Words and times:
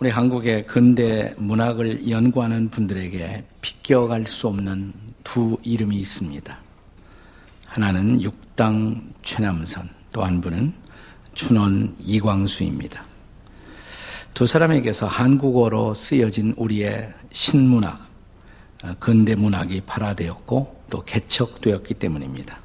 우리 0.00 0.10
한국의 0.10 0.66
근대 0.66 1.34
문학을 1.38 2.08
연구하는 2.08 2.68
분들에게 2.70 3.44
비껴갈 3.60 4.28
수 4.28 4.46
없는 4.46 4.92
두 5.24 5.56
이름이 5.64 5.96
있습니다. 5.96 6.56
하나는 7.66 8.22
육당 8.22 9.12
최남선, 9.22 9.88
또 10.12 10.22
한 10.22 10.40
분은 10.40 10.72
춘원 11.34 11.96
이광수입니다. 12.00 13.04
두 14.34 14.46
사람에게서 14.46 15.08
한국어로 15.08 15.94
쓰여진 15.94 16.54
우리의 16.56 17.12
신문학, 17.32 17.98
근대 19.00 19.34
문학이 19.34 19.80
발화되었고 19.80 20.84
또 20.90 21.02
개척되었기 21.02 21.94
때문입니다. 21.94 22.60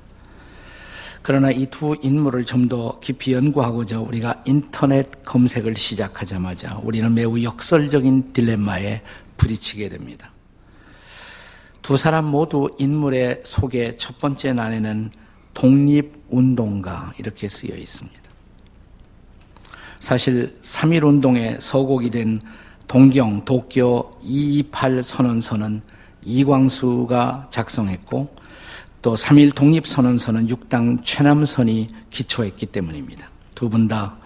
그러나 1.24 1.52
이 1.52 1.66
두 1.68 1.96
인물을 2.02 2.44
좀 2.46 2.68
더 2.68 3.00
깊이 3.00 3.34
연구하고자 3.34 4.00
우리가 4.00 4.44
인터넷 4.46 5.24
검색을 5.24 5.76
시작하자마자 5.76 6.80
우리는 6.84 7.14
매우 7.14 7.42
역설적인 7.42 8.26
딜레마에 8.34 9.02
부딪히게 9.38 9.90
됩니다. 9.90 10.32
두 11.82 11.98
사람 11.98 12.26
모두 12.26 12.76
인물의 12.78 13.42
속에 13.44 13.98
첫 13.98 14.20
번째 14.20 14.54
난에는 14.54 15.12
독립운동가 15.54 17.14
이렇게 17.18 17.50
쓰여 17.50 17.76
있습니다. 17.76 18.22
사실 20.00 20.54
3.1운동의 20.62 21.60
서곡이 21.60 22.10
된 22.10 22.42
동경 22.88 23.46
도쿄 23.46 24.12
228 24.24 25.04
선언서는 25.04 25.82
이광수가 26.26 27.48
작성했고 27.52 28.36
또3.1 29.04 29.54
독립선언서는 29.54 30.48
6당 30.48 31.04
최남선이 31.04 31.90
기초했기 32.10 32.66
때문입니다. 32.68 33.30
두 33.54 33.70
분 33.70 33.88
다 33.88 34.24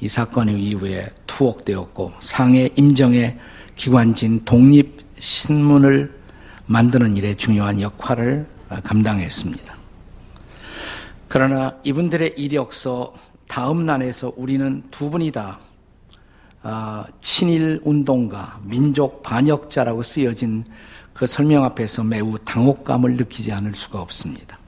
이 0.00 0.08
사건 0.08 0.48
이후에 0.50 1.08
투옥되었고 1.26 2.12
상해 2.18 2.68
임정의 2.76 3.38
기관진 3.76 4.38
독립신문을 4.44 6.12
만드는 6.66 7.16
일에 7.16 7.34
중요한 7.34 7.80
역할을 7.80 8.46
감당했습니다. 8.82 9.76
그러나 11.28 11.74
이분들의 11.84 12.34
이력서 12.36 13.14
다음 13.48 13.86
난에서 13.86 14.32
우리는 14.36 14.82
두 14.90 15.08
분이 15.10 15.30
다 15.30 15.58
아, 16.62 17.04
친일 17.22 17.80
운동가, 17.84 18.58
민족 18.64 19.22
반역자라고 19.22 20.02
쓰여진 20.02 20.64
그 21.14 21.26
설명 21.26 21.64
앞에서 21.64 22.02
매우 22.04 22.38
당혹감을 22.44 23.16
느끼지 23.16 23.52
않을 23.52 23.74
수가 23.74 24.00
없습니다. 24.02 24.58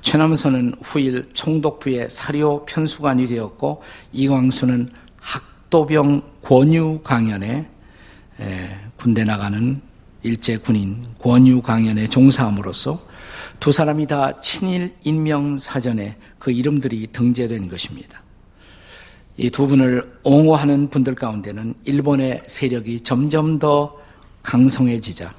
최남선은 0.00 0.76
후일 0.82 1.28
총독부의 1.34 2.08
사료 2.08 2.64
편수관이 2.64 3.26
되었고 3.26 3.82
이광수는 4.12 4.88
학도병 5.18 6.22
권유 6.42 7.00
강연에 7.04 7.68
군대 8.96 9.24
나가는 9.24 9.82
일제 10.22 10.56
군인 10.56 11.04
권유 11.18 11.60
강연에 11.60 12.06
종사함으로써 12.06 12.98
두 13.58 13.72
사람이 13.72 14.06
다 14.06 14.40
친일 14.40 14.94
인명 15.04 15.58
사전에 15.58 16.16
그 16.38 16.50
이름들이 16.50 17.08
등재된 17.12 17.68
것입니다. 17.68 18.22
이 19.36 19.50
두 19.50 19.66
분을 19.66 20.18
옹호하는 20.22 20.90
분들 20.90 21.14
가운데는 21.14 21.74
일본의 21.84 22.42
세력이 22.46 23.00
점점 23.00 23.58
더 23.58 23.99
강성해지자 24.50 25.32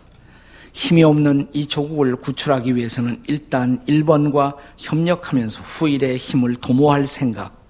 힘이 0.72 1.04
없는 1.04 1.50
이 1.52 1.68
조국을 1.68 2.16
구출하기 2.16 2.78
위해서는 2.78 3.22
일단 3.28 3.84
일본과 3.86 4.56
협력하면서 4.78 5.62
후일의 5.62 6.16
힘을 6.16 6.56
도모할 6.56 7.06
생각, 7.06 7.62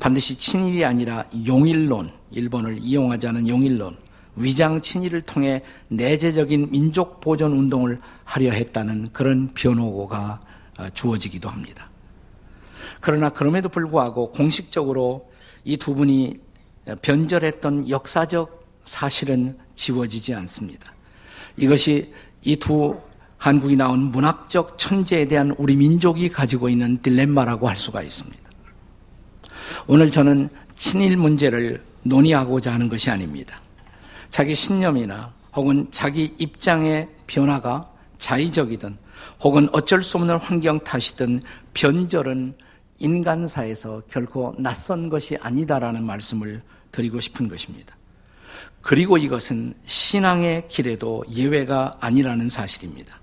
반드시 0.00 0.36
친일이 0.36 0.84
아니라 0.84 1.26
용일론, 1.46 2.10
일본을 2.32 2.78
이용하자는 2.80 3.46
용일론, 3.46 3.96
위장 4.34 4.82
친일을 4.82 5.20
통해 5.20 5.62
내재적인 5.90 6.72
민족 6.72 7.20
보존 7.20 7.52
운동을 7.52 8.00
하려 8.24 8.50
했다는 8.50 9.10
그런 9.12 9.54
변호고가 9.54 10.40
어, 10.76 10.88
주어지기도 10.92 11.48
합니다. 11.48 11.88
그러나 13.00 13.28
그럼에도 13.28 13.68
불구하고 13.68 14.32
공식적으로 14.32 15.30
이 15.64 15.76
두 15.76 15.94
분이 15.94 16.34
변절했던 17.00 17.88
역사적 17.88 18.64
사실은 18.82 19.56
지워지지 19.76 20.34
않습니다. 20.34 20.92
이것이 21.56 22.12
이 22.42 22.56
두 22.56 22.98
한국이 23.44 23.76
나온 23.76 24.10
문학적 24.10 24.78
천재에 24.78 25.26
대한 25.26 25.54
우리 25.58 25.76
민족이 25.76 26.30
가지고 26.30 26.70
있는 26.70 27.02
딜레마라고 27.02 27.68
할 27.68 27.76
수가 27.76 28.00
있습니다. 28.00 28.42
오늘 29.86 30.10
저는 30.10 30.48
친일 30.78 31.18
문제를 31.18 31.82
논의하고자 32.04 32.72
하는 32.72 32.88
것이 32.88 33.10
아닙니다. 33.10 33.60
자기 34.30 34.54
신념이나 34.54 35.32
혹은 35.54 35.88
자기 35.92 36.34
입장의 36.38 37.08
변화가 37.26 37.90
자의적이든 38.18 38.96
혹은 39.42 39.68
어쩔 39.72 40.02
수 40.02 40.16
없는 40.16 40.36
환경 40.38 40.80
탓이든 40.80 41.40
변절은 41.74 42.54
인간사에서 42.98 44.02
결코 44.08 44.54
낯선 44.58 45.10
것이 45.10 45.36
아니다라는 45.36 46.04
말씀을 46.04 46.62
드리고 46.92 47.20
싶은 47.20 47.48
것입니다. 47.48 47.94
그리고 48.84 49.16
이것은 49.16 49.72
신앙의 49.86 50.68
길에도 50.68 51.24
예외가 51.32 51.96
아니라는 52.00 52.50
사실입니다. 52.50 53.18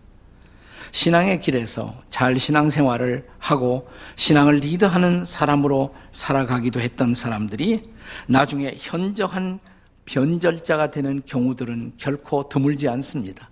신앙의 0.90 1.40
길에서 1.40 1.94
잘 2.10 2.40
신앙생활을 2.40 3.28
하고 3.38 3.88
신앙을 4.16 4.56
리드하는 4.56 5.24
사람으로 5.24 5.96
살아가기도 6.12 6.80
했던 6.80 7.14
사람들이 7.14 7.92
나중에 8.26 8.74
현저한 8.76 9.60
변절자가 10.06 10.90
되는 10.90 11.22
경우들은 11.28 11.94
결코 11.98 12.50
드물지 12.50 12.88
않습니다. 12.88 13.52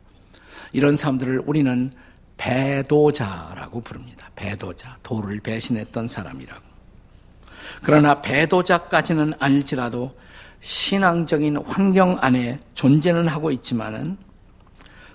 이런 0.74 0.98
사람들을 0.98 1.44
우리는 1.46 1.94
배도자라고 2.38 3.82
부릅니다. 3.82 4.32
배도자. 4.36 4.98
도를 5.04 5.42
배신했던 5.42 6.08
사람이라고. 6.08 6.62
그러나 7.84 8.20
배도자까지는 8.24 9.36
아닐지라도 9.38 10.10
신앙적인 10.60 11.58
환경 11.66 12.18
안에 12.20 12.60
존재는 12.74 13.28
하고 13.28 13.52
있지만은 13.52 14.18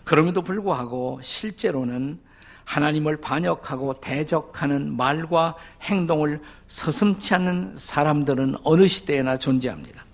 그럼에도 0.04 0.42
불구하고 0.42 1.20
실제로는 1.22 2.20
하나님을 2.64 3.20
반역하고 3.20 4.00
대적하는 4.00 4.96
말과 4.96 5.54
행동을 5.82 6.40
서슴치 6.66 7.34
않는 7.34 7.74
사람들은 7.76 8.56
어느 8.64 8.86
시대에나 8.86 9.36
존재합니다. 9.36 10.04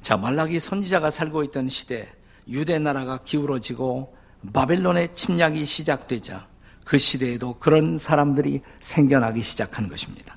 자, 0.00 0.16
말라기 0.16 0.58
선지자가 0.58 1.10
살고 1.10 1.44
있던 1.44 1.68
시대, 1.68 2.10
유대 2.48 2.78
나라가 2.78 3.18
기울어지고 3.18 4.16
바벨론의 4.52 5.14
침략이 5.14 5.64
시작되자 5.64 6.46
그 6.84 6.98
시대에도 6.98 7.54
그런 7.60 7.96
사람들이 7.96 8.60
생겨나기 8.80 9.42
시작한 9.42 9.88
것입니다. 9.88 10.36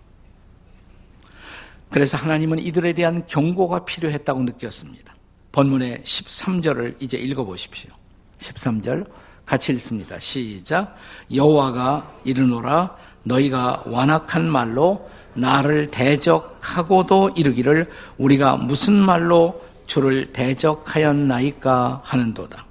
그래서 1.96 2.18
하나님은 2.18 2.60
이들에 2.60 2.92
대한 2.92 3.26
경고가 3.26 3.86
필요했다고 3.86 4.44
느꼈습니다. 4.44 5.16
본문의 5.54 6.02
13절을 6.04 6.98
이제 7.00 7.16
읽어보십시오. 7.16 7.90
13절 8.38 9.10
같이 9.46 9.72
읽습니다. 9.72 10.20
시작. 10.20 10.98
여호와가 11.34 12.16
이르노라 12.26 12.98
너희가 13.24 13.84
완악한 13.86 14.46
말로 14.46 15.10
나를 15.36 15.90
대적하고도 15.90 17.30
이르기를 17.38 17.90
우리가 18.18 18.58
무슨 18.58 18.96
말로 18.96 19.64
주를 19.86 20.34
대적하였나이까 20.34 22.02
하는도다. 22.04 22.66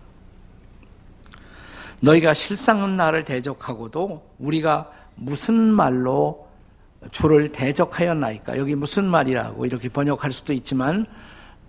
너희가 2.02 2.34
실상은 2.34 2.96
나를 2.96 3.24
대적하고도 3.24 4.34
우리가 4.38 4.90
무슨 5.14 5.54
말로 5.54 6.44
주를 7.10 7.52
대적하였나이까? 7.52 8.58
여기 8.58 8.74
무슨 8.74 9.06
말이라고 9.06 9.66
이렇게 9.66 9.88
번역할 9.88 10.32
수도 10.32 10.52
있지만 10.52 11.06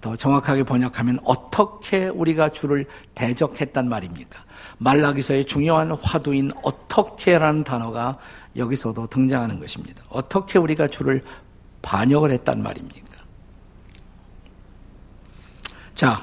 더 0.02 0.16
정확하게 0.16 0.64
번역하면 0.64 1.20
어떻게 1.24 2.08
우리가 2.08 2.50
주를 2.50 2.86
대적했단 3.16 3.90
말입니까? 3.90 4.44
말라기서의 4.78 5.46
중요한 5.46 5.92
화두인 5.92 6.52
어떻게라는 6.64 7.64
단어가 7.64 8.18
여기서도 8.56 9.08
등장하는 9.08 9.60
것입니다. 9.60 10.04
어떻게 10.10 10.60
우리가 10.60 10.88
주를 10.88 11.22
반역을 11.82 12.32
했단 12.32 12.62
말입니까? 12.62 13.06
자, 15.96 16.20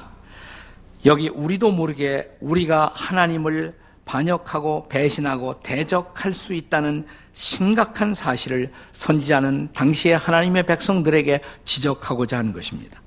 여기 1.05 1.29
우리도 1.29 1.71
모르게 1.71 2.37
우리가 2.39 2.91
하나님을 2.95 3.75
반역하고 4.05 4.87
배신하고 4.87 5.61
대적할 5.61 6.33
수 6.33 6.53
있다는 6.53 7.05
심각한 7.33 8.13
사실을 8.13 8.71
선지자는 8.91 9.73
당시의 9.73 10.17
하나님의 10.17 10.65
백성들에게 10.65 11.41
지적하고자 11.65 12.37
하는 12.37 12.53
것입니다. 12.53 13.01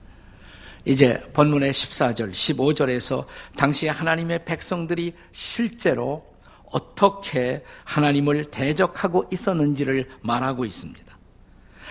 이제 0.85 1.21
본문의 1.33 1.73
14절, 1.73 2.31
15절에서 2.31 3.27
당시의 3.57 3.93
하나님의 3.93 4.45
백성들이 4.45 5.15
실제로 5.33 6.25
어떻게 6.71 7.65
하나님을 7.85 8.47
대적하고 8.47 9.29
있었는지를 9.33 10.09
말하고 10.23 10.65
있습니다. 10.65 11.17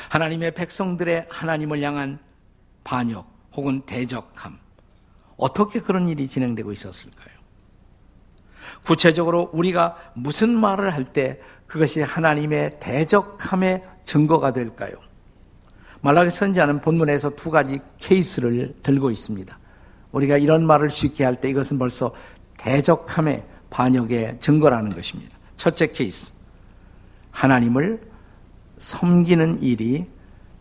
하나님의 0.09 0.53
백성들의 0.53 1.27
하나님을 1.29 1.81
향한 1.81 2.19
반역 2.83 3.27
혹은 3.53 3.81
대적함. 3.81 4.59
어떻게 5.37 5.81
그런 5.81 6.07
일이 6.07 6.27
진행되고 6.27 6.71
있었을까요? 6.71 7.35
구체적으로 8.83 9.49
우리가 9.53 10.11
무슨 10.13 10.49
말을 10.49 10.93
할 10.93 11.11
때 11.11 11.39
그것이 11.67 12.01
하나님의 12.01 12.79
대적함의 12.79 13.83
증거가 14.03 14.51
될까요? 14.51 14.93
말라기 16.01 16.29
선지자는 16.29 16.81
본문에서 16.81 17.31
두 17.31 17.49
가지 17.49 17.79
케이스를 17.97 18.75
들고 18.83 19.09
있습니다. 19.11 19.57
우리가 20.11 20.37
이런 20.37 20.65
말을 20.65 20.89
쉽게 20.89 21.25
할 21.25 21.35
때 21.35 21.49
이것은 21.49 21.79
벌써 21.79 22.13
대적함의 22.57 23.45
반역의 23.69 24.39
증거라는 24.39 24.93
것입니다. 24.95 25.35
첫째 25.57 25.91
케이스. 25.91 26.31
하나님을 27.31 27.99
섬기는 28.77 29.61
일이 29.61 30.05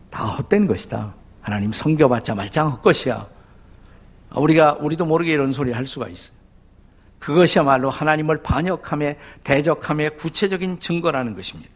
다 0.09 0.25
헛된 0.25 0.67
것이다. 0.67 1.13
하나님 1.41 1.71
섬겨봤자 1.71 2.35
말짱 2.35 2.69
헛것이야. 2.71 3.29
우리가, 4.35 4.73
우리도 4.81 5.05
모르게 5.05 5.31
이런 5.31 5.51
소리 5.51 5.71
할 5.71 5.85
수가 5.85 6.09
있어요. 6.09 6.34
그것이야말로 7.25 7.89
하나님을 7.89 8.43
반역함에 8.43 9.17
대적함의 9.43 10.15
구체적인 10.17 10.79
증거라는 10.79 11.35
것입니다. 11.35 11.71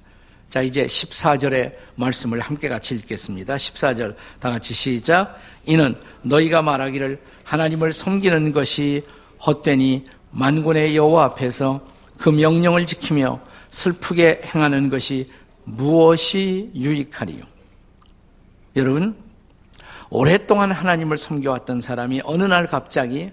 자, 0.47 0.61
이제 0.61 0.85
14절의 0.85 1.73
말씀을 1.95 2.39
함께 2.39 2.69
같이 2.69 2.93
읽겠습니다. 2.93 3.55
14절 3.55 4.15
다 4.39 4.51
같이 4.51 4.75
시작. 4.75 5.39
이는 5.65 5.95
너희가 6.21 6.61
말하기를 6.61 7.19
하나님을 7.45 7.93
섬기는 7.93 8.51
것이 8.51 9.01
헛되니 9.43 10.05
만군의 10.29 10.95
여호와 10.95 11.25
앞에서 11.25 11.81
그 12.19 12.29
명령을 12.29 12.85
지키며 12.85 13.39
슬프게 13.69 14.41
행하는 14.45 14.89
것이 14.89 15.31
무엇이 15.63 16.69
유익하리요? 16.75 17.41
여러분, 18.75 19.15
오랫동안 20.11 20.71
하나님을 20.71 21.17
섬겨왔던 21.17 21.81
사람이 21.81 22.21
어느 22.23 22.43
날 22.43 22.67
갑자기 22.67 23.31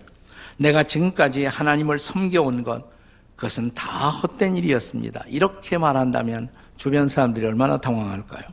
내가 0.56 0.82
지금까지 0.82 1.44
하나님을 1.44 1.98
섬겨온 1.98 2.62
것, 2.62 2.90
그것은 3.36 3.74
다 3.74 4.10
헛된 4.10 4.56
일이었습니다. 4.56 5.24
이렇게 5.28 5.76
말한다면 5.78 6.48
주변 6.76 7.08
사람들이 7.08 7.44
얼마나 7.46 7.78
당황할까요? 7.78 8.44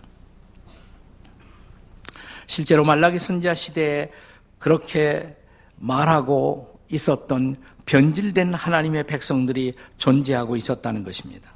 실제로 2.45 2.83
말라기 2.83 3.19
선지자 3.19 3.53
시대에 3.53 4.11
그렇게 4.59 5.35
말하고 5.77 6.79
있었던 6.89 7.57
변질된 7.85 8.53
하나님의 8.53 9.07
백성들이 9.07 9.75
존재하고 9.97 10.55
있었다는 10.55 11.03
것입니다. 11.03 11.51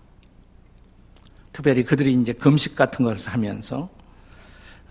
특별히 1.52 1.84
그들이 1.84 2.14
이제 2.14 2.34
금식 2.34 2.76
같은 2.76 3.06
것을 3.06 3.32
하면서 3.32 3.90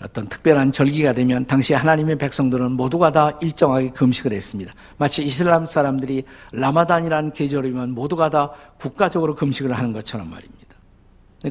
어떤 0.02 0.28
특별한 0.28 0.72
절기가 0.72 1.14
되면 1.14 1.46
당시 1.46 1.72
하나님의 1.72 2.18
백성들은 2.18 2.72
모두가 2.72 3.10
다 3.10 3.38
일정하게 3.40 3.90
금식을 3.90 4.32
했습니다. 4.32 4.74
마치 4.98 5.24
이슬람 5.24 5.64
사람들이 5.64 6.24
라마단이라는 6.52 7.32
계절이면 7.32 7.92
모두가 7.92 8.28
다 8.28 8.52
국가적으로 8.78 9.34
금식을 9.34 9.72
하는 9.72 9.92
것처럼 9.92 10.28
말입니다. 10.28 10.66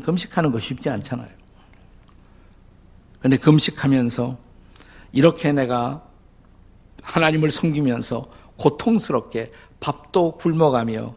금식하는 0.03 0.51
거 0.51 0.59
쉽지 0.59 0.89
않잖아요. 0.89 1.30
근데 3.19 3.38
금식하면서 3.38 4.38
이렇게 5.12 5.51
내가 5.51 6.03
하나님을 7.01 7.50
섬기면서 7.50 8.30
고통스럽게 8.57 9.51
밥도 9.80 10.38
굶어가며 10.38 11.15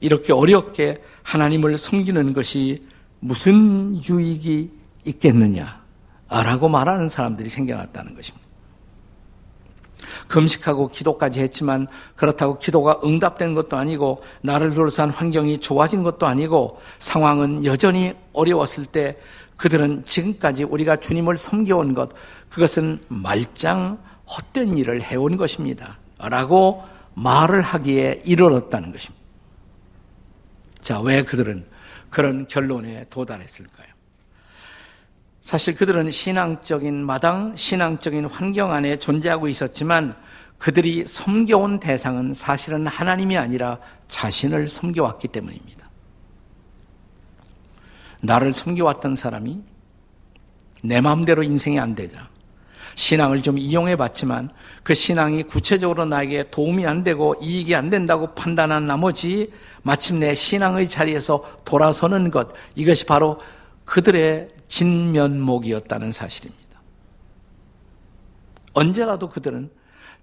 이렇게 0.00 0.32
어렵게 0.32 1.02
하나님을 1.22 1.78
섬기는 1.78 2.32
것이 2.32 2.82
무슨 3.20 3.94
유익이 4.08 4.70
있겠느냐? 5.06 5.83
라고 6.28 6.68
말하는 6.68 7.08
사람들이 7.08 7.48
생겨났다는 7.48 8.14
것입니다. 8.14 8.44
금식하고 10.28 10.88
기도까지 10.88 11.40
했지만 11.40 11.86
그렇다고 12.16 12.58
기도가 12.58 13.00
응답된 13.04 13.54
것도 13.54 13.76
아니고 13.76 14.22
나를 14.42 14.72
둘러싼 14.72 15.10
환경이 15.10 15.58
좋아진 15.58 16.02
것도 16.02 16.26
아니고 16.26 16.80
상황은 16.98 17.64
여전히 17.64 18.14
어려웠을 18.32 18.86
때 18.86 19.18
그들은 19.56 20.04
지금까지 20.06 20.64
우리가 20.64 20.96
주님을 20.96 21.36
섬겨온 21.36 21.94
것 21.94 22.10
그것은 22.48 23.00
말짱 23.08 23.98
헛된 24.26 24.76
일을 24.78 25.02
해온 25.02 25.36
것입니다. 25.36 25.98
라고 26.18 26.82
말을 27.14 27.62
하기에 27.62 28.22
이르렀다는 28.24 28.92
것입니다. 28.92 29.24
자, 30.82 31.00
왜 31.00 31.22
그들은 31.22 31.66
그런 32.10 32.46
결론에 32.46 33.06
도달했을까요? 33.10 33.93
사실 35.44 35.74
그들은 35.74 36.10
신앙적인 36.10 37.04
마당, 37.04 37.54
신앙적인 37.54 38.24
환경 38.24 38.72
안에 38.72 38.96
존재하고 38.96 39.46
있었지만 39.46 40.16
그들이 40.56 41.04
섬겨온 41.06 41.80
대상은 41.80 42.32
사실은 42.32 42.86
하나님이 42.86 43.36
아니라 43.36 43.78
자신을 44.08 44.68
섬겨왔기 44.68 45.28
때문입니다. 45.28 45.90
나를 48.22 48.54
섬겨왔던 48.54 49.16
사람이 49.16 49.60
내 50.82 51.02
마음대로 51.02 51.42
인생이 51.42 51.78
안 51.78 51.94
되자 51.94 52.30
신앙을 52.94 53.42
좀 53.42 53.58
이용해 53.58 53.96
봤지만 53.96 54.48
그 54.82 54.94
신앙이 54.94 55.42
구체적으로 55.42 56.06
나에게 56.06 56.48
도움이 56.50 56.86
안 56.86 57.04
되고 57.04 57.34
이익이 57.42 57.74
안 57.74 57.90
된다고 57.90 58.34
판단한 58.34 58.86
나머지 58.86 59.52
마침내 59.82 60.34
신앙의 60.34 60.88
자리에서 60.88 61.60
돌아서는 61.66 62.30
것 62.30 62.48
이것이 62.76 63.04
바로 63.04 63.38
그들의 63.84 64.54
진면목이었다는 64.74 66.10
사실입니다. 66.10 66.82
언제라도 68.72 69.28
그들은 69.28 69.70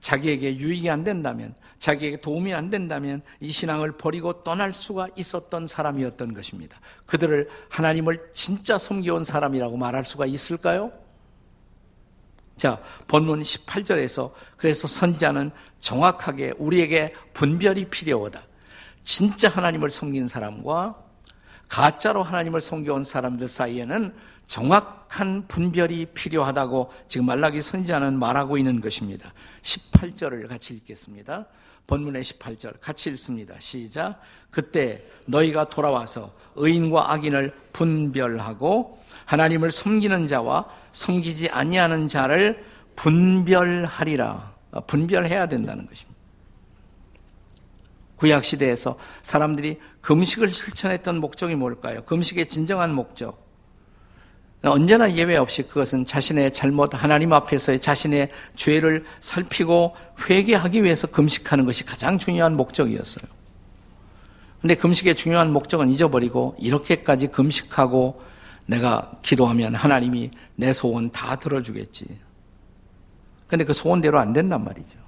자기에게 0.01 0.57
유익이 0.57 0.89
안 0.89 1.05
된다면, 1.05 1.55
자기에게 1.79 2.19
도움이 2.19 2.53
안 2.53 2.69
된다면 2.69 3.21
이 3.39 3.49
신앙을 3.49 3.93
버리고 3.93 4.43
떠날 4.43 4.73
수가 4.73 5.07
있었던 5.15 5.67
사람이었던 5.67 6.33
것입니다. 6.33 6.81
그들을 7.05 7.49
하나님을 7.69 8.31
진짜 8.33 8.77
섬겨온 8.77 9.23
사람이라고 9.23 9.77
말할 9.77 10.03
수가 10.03 10.25
있을까요? 10.25 10.91
자, 12.57 12.81
본문 13.07 13.43
18절에서 13.43 14.33
그래서 14.57 14.87
선자는 14.87 15.51
정확하게 15.79 16.55
우리에게 16.57 17.13
분별이 17.33 17.85
필요하다. 17.85 18.41
진짜 19.05 19.47
하나님을 19.47 19.89
섬긴 19.89 20.27
사람과 20.27 20.97
가짜로 21.69 22.21
하나님을 22.21 22.59
섬겨온 22.59 23.05
사람들 23.05 23.47
사이에는 23.47 24.13
정확한 24.51 25.47
분별이 25.47 26.07
필요하다고 26.07 26.91
지금 27.07 27.25
말라기 27.25 27.61
선지자는 27.61 28.19
말하고 28.19 28.57
있는 28.57 28.81
것입니다. 28.81 29.33
18절을 29.61 30.49
같이 30.49 30.73
읽겠습니다. 30.73 31.45
본문의 31.87 32.21
18절 32.21 32.81
같이 32.81 33.09
읽습니다. 33.11 33.55
시작. 33.59 34.19
그때 34.49 35.05
너희가 35.25 35.69
돌아와서 35.69 36.33
의인과 36.55 37.13
악인을 37.13 37.53
분별하고 37.71 39.01
하나님을 39.23 39.71
섬기는 39.71 40.27
자와 40.27 40.67
섬기지 40.91 41.47
아니하는 41.47 42.09
자를 42.09 42.65
분별하리라. 42.97 44.53
분별해야 44.85 45.47
된다는 45.47 45.87
것입니다. 45.87 46.19
구약 48.17 48.43
시대에서 48.43 48.99
사람들이 49.21 49.79
금식을 50.01 50.49
실천했던 50.49 51.21
목적이 51.21 51.55
뭘까요? 51.55 52.03
금식의 52.03 52.49
진정한 52.49 52.93
목적. 52.93 53.50
언제나 54.63 55.11
예외 55.15 55.37
없이 55.37 55.63
그것은 55.63 56.05
자신의 56.05 56.53
잘못, 56.53 56.93
하나님 56.93 57.33
앞에서의 57.33 57.79
자신의 57.79 58.29
죄를 58.55 59.05
살피고 59.19 59.95
회개하기 60.29 60.83
위해서 60.83 61.07
금식하는 61.07 61.65
것이 61.65 61.83
가장 61.83 62.19
중요한 62.19 62.55
목적이었어요. 62.55 63.25
근데 64.61 64.75
금식의 64.75 65.15
중요한 65.15 65.51
목적은 65.51 65.89
잊어버리고 65.89 66.55
이렇게까지 66.59 67.27
금식하고 67.27 68.21
내가 68.67 69.11
기도하면 69.23 69.73
하나님이 69.73 70.29
내 70.55 70.71
소원 70.71 71.09
다 71.11 71.35
들어주겠지. 71.37 72.05
근데 73.47 73.65
그 73.65 73.73
소원대로 73.73 74.19
안 74.19 74.33
된단 74.33 74.63
말이죠. 74.63 74.99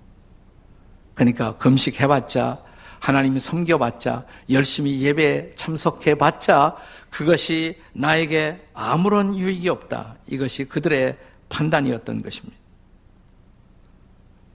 그러니까 1.13 1.55
금식해봤자 1.57 2.63
하나님 2.99 3.37
섬겨봤자 3.37 4.25
열심히 4.49 5.01
예배 5.01 5.55
참석해봤자 5.55 6.75
그것이 7.13 7.75
나에게 7.93 8.59
아무런 8.73 9.37
유익이 9.37 9.69
없다. 9.69 10.15
이것이 10.25 10.65
그들의 10.65 11.15
판단이었던 11.47 12.23
것입니다. 12.23 12.57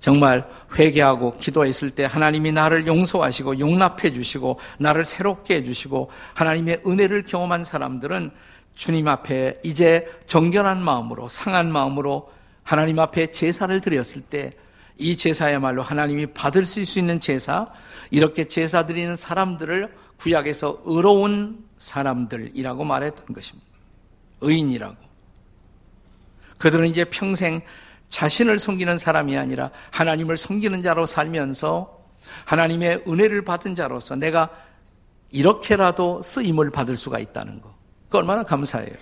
정말 0.01 0.49
회개하고 0.77 1.37
기도했을 1.37 1.91
때 1.91 2.05
하나님이 2.05 2.51
나를 2.51 2.89
용서하시고 2.89 3.61
용납해 3.61 4.13
주시고 4.13 4.59
나를 4.81 5.05
새롭게 5.05 5.57
해 5.57 5.65
주시고 5.65 6.11
하나님의 6.35 6.83
은혜를 6.85 7.27
경험한 7.27 7.63
사람들은 7.63 8.33
주님 8.75 9.07
앞에 9.07 9.61
이제 9.63 10.09
정결한 10.27 10.83
마음으로 10.83 11.29
상한 11.29 11.71
마음으로 11.71 12.33
하나님 12.65 12.99
앞에 12.99 13.31
제사를 13.31 13.81
드렸을 13.81 14.23
때 14.23 14.53
이 14.99 15.17
제사야말로 15.17 15.81
하나님이 15.81 16.27
받을 16.27 16.65
수 16.65 16.99
있는 16.99 17.21
제사 17.21 17.69
이렇게 18.11 18.45
제사 18.45 18.85
드리는 18.85 19.15
사람들을 19.15 19.95
구약에서 20.17 20.83
의로운 20.85 21.68
사람들이라고 21.79 22.85
말했던 22.85 23.27
것입니다. 23.27 23.67
의인이라고. 24.41 24.97
그들은 26.59 26.89
이제 26.89 27.05
평생 27.05 27.63
자신을 28.11 28.59
섬기는 28.59 28.99
사람이 28.99 29.37
아니라 29.37 29.71
하나님을 29.91 30.37
섬기는 30.37 30.83
자로 30.83 31.07
살면서 31.07 31.99
하나님의 32.47 33.05
은혜를 33.07 33.45
받은 33.45 33.75
자로서 33.75 34.17
내가 34.17 34.51
이렇게라도 35.31 36.23
쓰임을 36.23 36.71
받을 36.71 36.97
수가 36.97 37.19
있다는 37.19 37.61
거. 37.61 37.75
그 38.09 38.19
얼마나 38.19 38.43
감사해요. 38.43 38.97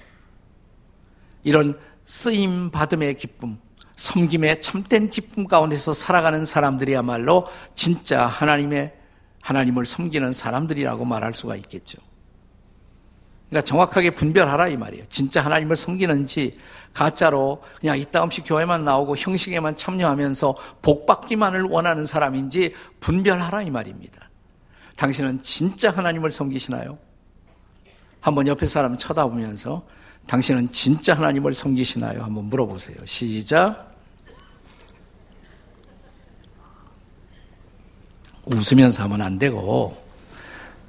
이런 1.45 1.79
쓰임 2.05 2.71
받음의 2.71 3.17
기쁨, 3.17 3.59
섬김의 3.95 4.61
참된 4.61 5.09
기쁨 5.09 5.47
가운데서 5.47 5.93
살아가는 5.93 6.45
사람들이야말로 6.45 7.47
진짜 7.75 8.27
하나님의 8.27 8.95
하나님을 9.41 9.87
섬기는 9.87 10.33
사람들이라고 10.33 11.05
말할 11.05 11.35
수가 11.35 11.55
있겠죠. 11.57 11.99
그러니까 13.49 13.65
정확하게 13.65 14.11
분별하라 14.11 14.69
이 14.69 14.77
말이에요. 14.77 15.05
진짜 15.09 15.45
하나님을 15.45 15.77
섬기는지 15.77 16.59
가짜로 16.93 17.63
그냥 17.81 17.99
이따금씩 17.99 18.45
교회만 18.47 18.85
나오고 18.85 19.17
형식에만 19.17 19.77
참여하면서 19.77 20.57
복 20.83 21.07
받기만을 21.07 21.63
원하는 21.63 22.05
사람인지 22.05 22.75
분별하라 23.01 23.63
이 23.63 23.71
말입니다. 23.71 24.29
당신은 24.97 25.43
진짜 25.43 25.91
하나님을 25.91 26.33
섬기시나요? 26.33 26.99
한번 28.21 28.47
옆에 28.49 28.67
사람 28.67 28.97
쳐다보면서 28.97 29.87
당신은 30.27 30.73
진짜 30.73 31.15
하나님을 31.15 31.53
섬기시나요? 31.53 32.23
한번 32.23 32.47
물어보세요. 32.47 32.97
시작. 33.05 33.89
웃으면서 38.47 39.05
하면 39.05 39.21
안 39.21 39.39
되고 39.39 39.97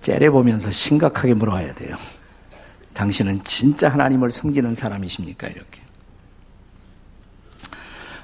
째려보면서 0.01 0.71
심각하게 0.71 1.33
물어야 1.33 1.75
돼요. 1.75 1.95
당신은 2.97 3.43
진짜 3.43 3.89
하나님을 3.89 4.31
섬기는 4.31 4.73
사람이십니까? 4.73 5.47
이렇게. 5.47 5.81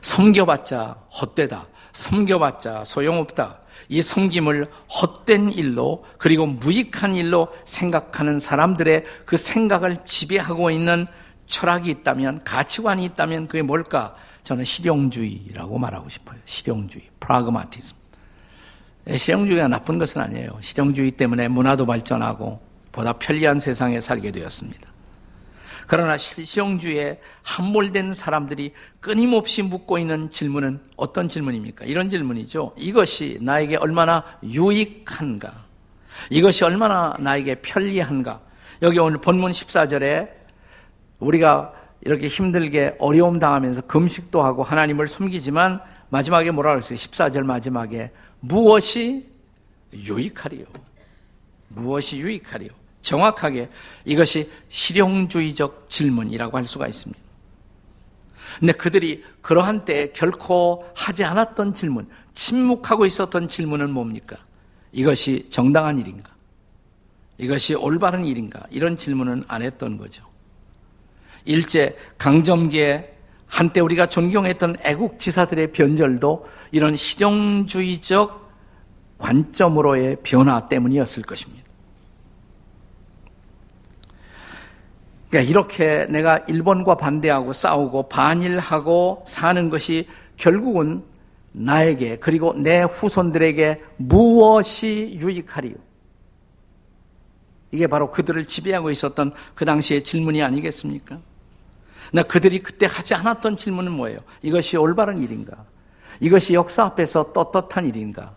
섬겨봤자 0.02 0.98
헛되다. 1.22 1.68
섬겨봤자 1.94 2.84
소용없다. 2.84 3.60
이 3.90 4.02
섬김을 4.02 4.72
헛된 4.90 5.52
일로 5.52 6.04
그리고 6.18 6.48
무익한 6.48 7.14
일로 7.14 7.50
생각하는 7.66 8.40
사람들의 8.40 9.04
그 9.26 9.38
생각을 9.38 9.98
지배하고 10.08 10.72
있는 10.72 11.06
철학이 11.46 11.92
있다면 11.92 12.44
가치관이 12.44 13.06
있다면 13.06 13.48
그게 13.48 13.62
뭘까? 13.62 14.16
저는 14.42 14.64
실용주의라고 14.64 15.78
말하고 15.78 16.10
싶어요. 16.10 16.40
실용주의, 16.46 17.08
프라그마티즘. 17.20 17.96
예, 19.10 19.18
실용주의가 19.18 19.68
나쁜 19.68 20.00
것은 20.00 20.20
아니에요. 20.20 20.58
실용주의 20.62 21.12
때문에 21.12 21.48
문화도 21.48 21.86
발전하고 21.86 22.73
보다 22.94 23.12
편리한 23.12 23.60
세상에 23.60 24.00
살게 24.00 24.32
되었습니다. 24.32 24.94
그러나 25.86 26.16
실용주의에 26.16 27.20
함몰된 27.42 28.14
사람들이 28.14 28.72
끊임없이 29.02 29.62
묻고 29.62 29.98
있는 29.98 30.32
질문은 30.32 30.80
어떤 30.96 31.28
질문입니까? 31.28 31.84
이런 31.84 32.10
질문이죠. 32.10 32.74
이것이 32.78 33.40
나에게 33.42 33.76
얼마나 33.76 34.24
유익한가? 34.44 35.52
이것이 36.30 36.64
얼마나 36.64 37.18
나에게 37.20 37.56
편리한가? 37.56 38.40
여기 38.82 39.00
오늘 39.00 39.20
본문 39.20 39.52
14절에 39.52 40.30
우리가 41.20 41.74
이렇게 42.02 42.28
힘들게 42.28 42.96
어려움 43.00 43.40
당하면서 43.40 43.82
금식도 43.82 44.42
하고 44.42 44.64
하나님을 44.64 45.08
섬기지만 45.08 45.82
마지막에 46.10 46.52
뭐라 46.52 46.72
그랬어요? 46.72 46.98
14절 46.98 47.44
마지막에 47.44 48.12
무엇이 48.40 49.30
유익하리요? 49.94 50.66
무엇이 51.70 52.18
유익하리요? 52.18 52.83
정확하게 53.04 53.70
이것이 54.06 54.50
실용주의적 54.70 55.90
질문이라고 55.90 56.58
할 56.58 56.66
수가 56.66 56.88
있습니다. 56.88 57.22
근데 58.60 58.74
그들이 58.74 59.24
그러한 59.42 59.86
때 59.86 60.12
결코 60.14 60.86
하지 60.96 61.24
않았던 61.24 61.76
질문, 61.76 62.08
침묵하고 62.36 63.06
있었던 63.06 63.50
질문은 63.50 63.92
뭡니까? 63.92 64.38
이것이 64.92 65.48
정당한 65.50 66.00
일인가? 66.00 66.32
이것이 67.38 67.76
올바른 67.76 68.26
일인가? 68.26 68.62
이런 68.70 68.98
질문은 68.98 69.44
안 69.48 69.62
했던 69.62 69.98
거죠. 69.98 70.24
일제 71.46 71.98
강점기에 72.18 73.12
한때 73.48 73.82
우리가 73.82 74.08
존경했던 74.08 74.78
애국 74.84 75.20
지사들의 75.20 75.72
변절도 75.72 76.48
이런 76.72 76.96
실용주의적 76.96 78.52
관점으로의 79.18 80.18
변화 80.24 80.68
때문이었을 80.68 81.24
것입니다. 81.24 81.63
그러니까 85.34 85.50
이렇게 85.50 86.06
내가 86.12 86.38
일본과 86.48 86.96
반대하고 86.96 87.54
싸우고 87.54 88.08
반일하고 88.08 89.24
사는 89.26 89.68
것이 89.72 90.08
결국은 90.38 91.04
나에게 91.54 92.18
그리고 92.18 92.54
내 92.54 92.84
후손들에게 92.84 93.82
무엇이 93.98 95.18
유익하리요? 95.20 95.74
이게 97.72 97.88
바로 97.88 98.12
그들을 98.12 98.46
지배하고 98.46 98.92
있었던 98.92 99.34
그 99.56 99.66
당시의 99.66 100.04
질문이 100.04 100.44
아니겠습니까? 100.44 101.18
나 102.12 102.22
그들이 102.22 102.62
그때 102.62 102.86
하지 102.86 103.16
않았던 103.16 103.58
질문은 103.58 103.92
뭐예요? 103.92 104.20
이것이 104.44 104.78
올바른 104.78 105.24
일인가? 105.24 105.66
이것이 106.20 106.54
역사 106.54 106.84
앞에서 106.86 107.34
떳떳한 107.34 107.88
일인가? 107.88 108.36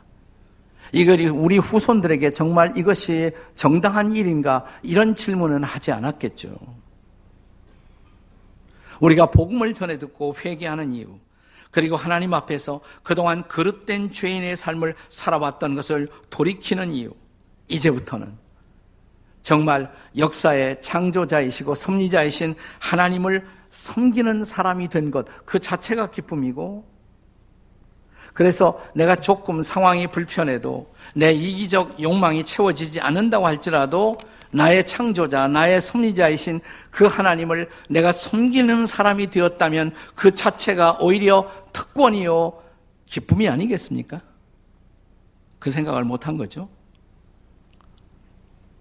이걸 0.92 1.20
우리 1.28 1.58
후손들에게 1.58 2.32
정말 2.32 2.72
이것이 2.74 3.32
정당한 3.54 4.16
일인가? 4.16 4.64
이런 4.82 5.14
질문은 5.14 5.62
하지 5.62 5.92
않았겠죠. 5.92 6.85
우리가 9.00 9.26
복음을 9.26 9.74
전해 9.74 9.98
듣고 9.98 10.34
회개하는 10.44 10.92
이유, 10.92 11.18
그리고 11.70 11.96
하나님 11.96 12.32
앞에서 12.34 12.80
그동안 13.02 13.46
그릇된 13.48 14.12
죄인의 14.12 14.56
삶을 14.56 14.94
살아왔던 15.08 15.74
것을 15.74 16.08
돌이키는 16.30 16.94
이유, 16.94 17.10
이제부터는 17.68 18.32
정말 19.42 19.92
역사의 20.16 20.82
창조자이시고 20.82 21.74
섭리자이신 21.74 22.54
하나님을 22.80 23.46
섬기는 23.70 24.44
사람이 24.44 24.88
된 24.88 25.10
것, 25.10 25.26
그 25.44 25.58
자체가 25.60 26.10
기쁨이고, 26.10 26.84
그래서 28.32 28.82
내가 28.94 29.16
조금 29.16 29.62
상황이 29.62 30.06
불편해도 30.08 30.92
내 31.14 31.32
이기적 31.32 32.02
욕망이 32.02 32.44
채워지지 32.44 33.00
않는다고 33.00 33.46
할지라도 33.46 34.18
나의 34.56 34.86
창조자, 34.86 35.48
나의 35.48 35.82
섭리자이신 35.82 36.60
그 36.90 37.04
하나님을 37.04 37.68
내가 37.90 38.10
섬기는 38.10 38.86
사람이 38.86 39.28
되었다면 39.28 39.92
그 40.14 40.34
자체가 40.34 40.96
오히려 41.00 41.50
특권이요, 41.72 42.62
기쁨이 43.04 43.48
아니겠습니까? 43.50 44.22
그 45.58 45.70
생각을 45.70 46.04
못한 46.04 46.38
거죠. 46.38 46.70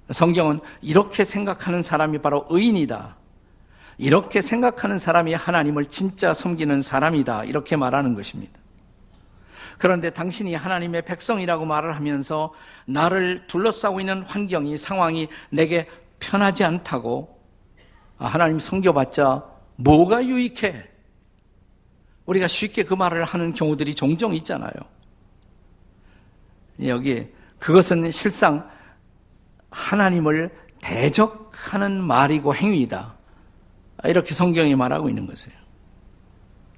성경은 0.10 0.62
이렇게 0.82 1.26
생각하는 1.26 1.82
사람이 1.82 2.20
바로 2.20 2.46
의인이다. 2.50 3.18
이렇게 3.98 4.40
생각하는 4.40 4.98
사람이 4.98 5.34
하나님을 5.34 5.88
진짜 5.88 6.34
섬기는 6.34 6.82
사람이다. 6.82 7.44
이렇게 7.44 7.76
말하는 7.76 8.14
것입니다. 8.14 8.65
그런데 9.78 10.10
당신이 10.10 10.56
하나님의 10.56 11.04
백성이라고 11.04 11.66
말을 11.66 11.96
하면서 11.96 12.54
나를 12.86 13.48
둘러싸고 13.48 14.00
있는 14.00 14.22
환경이 14.22 14.78
상황이 14.78 15.28
내게 15.50 15.88
편하지 16.20 16.64
않다고 16.64 17.36
아, 18.18 18.28
하나님 18.28 18.60
섬겨봤자 18.60 19.44
뭐가 19.76 20.26
유익해? 20.26 20.90
우리가 22.26 22.48
쉽게 22.48 22.84
그 22.84 22.94
말을 22.94 23.24
하는 23.24 23.54
경우들이 23.54 23.94
종종 23.94 24.34
있잖아요. 24.34 24.72
여기 26.84 27.28
그것은 27.60 28.12
실상 28.12 28.70
하나님을 29.72 30.50
대적하는 30.82 32.02
말이고 32.02 32.56
행위이다. 32.56 33.16
이렇게 34.06 34.34
성경이 34.34 34.76
말하고 34.76 35.10
있는 35.10 35.26
것이에요. 35.28 35.65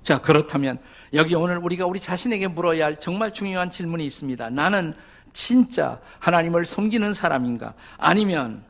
자, 0.07 0.21
그렇다면 0.21 0.79
여기 1.13 1.35
오늘 1.35 1.57
우리가 1.57 1.85
우리 1.85 1.99
자신에게 1.99 2.47
물어야 2.47 2.85
할 2.85 2.97
정말 2.97 3.33
중요한 3.33 3.71
질문이 3.71 4.05
있습니다. 4.05 4.49
나는 4.51 4.93
진짜 5.33 5.99
하나님을 6.19 6.63
섬기는 6.63 7.11
사람인가? 7.11 7.73
아니면 7.97 8.63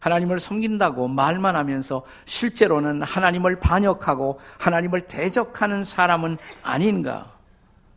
하나님을 0.00 0.40
섬긴다고 0.40 1.06
말만 1.06 1.54
하면서 1.54 2.04
실제로는 2.24 3.04
하나님을 3.04 3.60
반역하고 3.60 4.40
하나님을 4.58 5.02
대적하는 5.02 5.84
사람은 5.84 6.38
아닌가? 6.64 7.38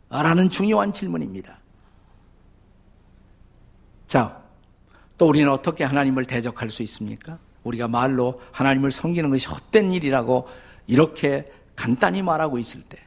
라는 0.08 0.48
중요한 0.48 0.92
질문입니다. 0.92 1.58
자, 4.06 4.40
또 5.18 5.26
우리는 5.26 5.50
어떻게 5.50 5.82
하나님을 5.82 6.26
대적할 6.26 6.70
수 6.70 6.84
있습니까? 6.84 7.40
우리가 7.64 7.88
말로 7.88 8.40
하나님을 8.52 8.92
섬기는 8.92 9.30
것이 9.30 9.48
헛된 9.48 9.90
일이라고 9.90 10.46
이렇게 10.86 11.50
간단히 11.76 12.22
말하고 12.22 12.58
있을 12.58 12.82
때 12.82 12.98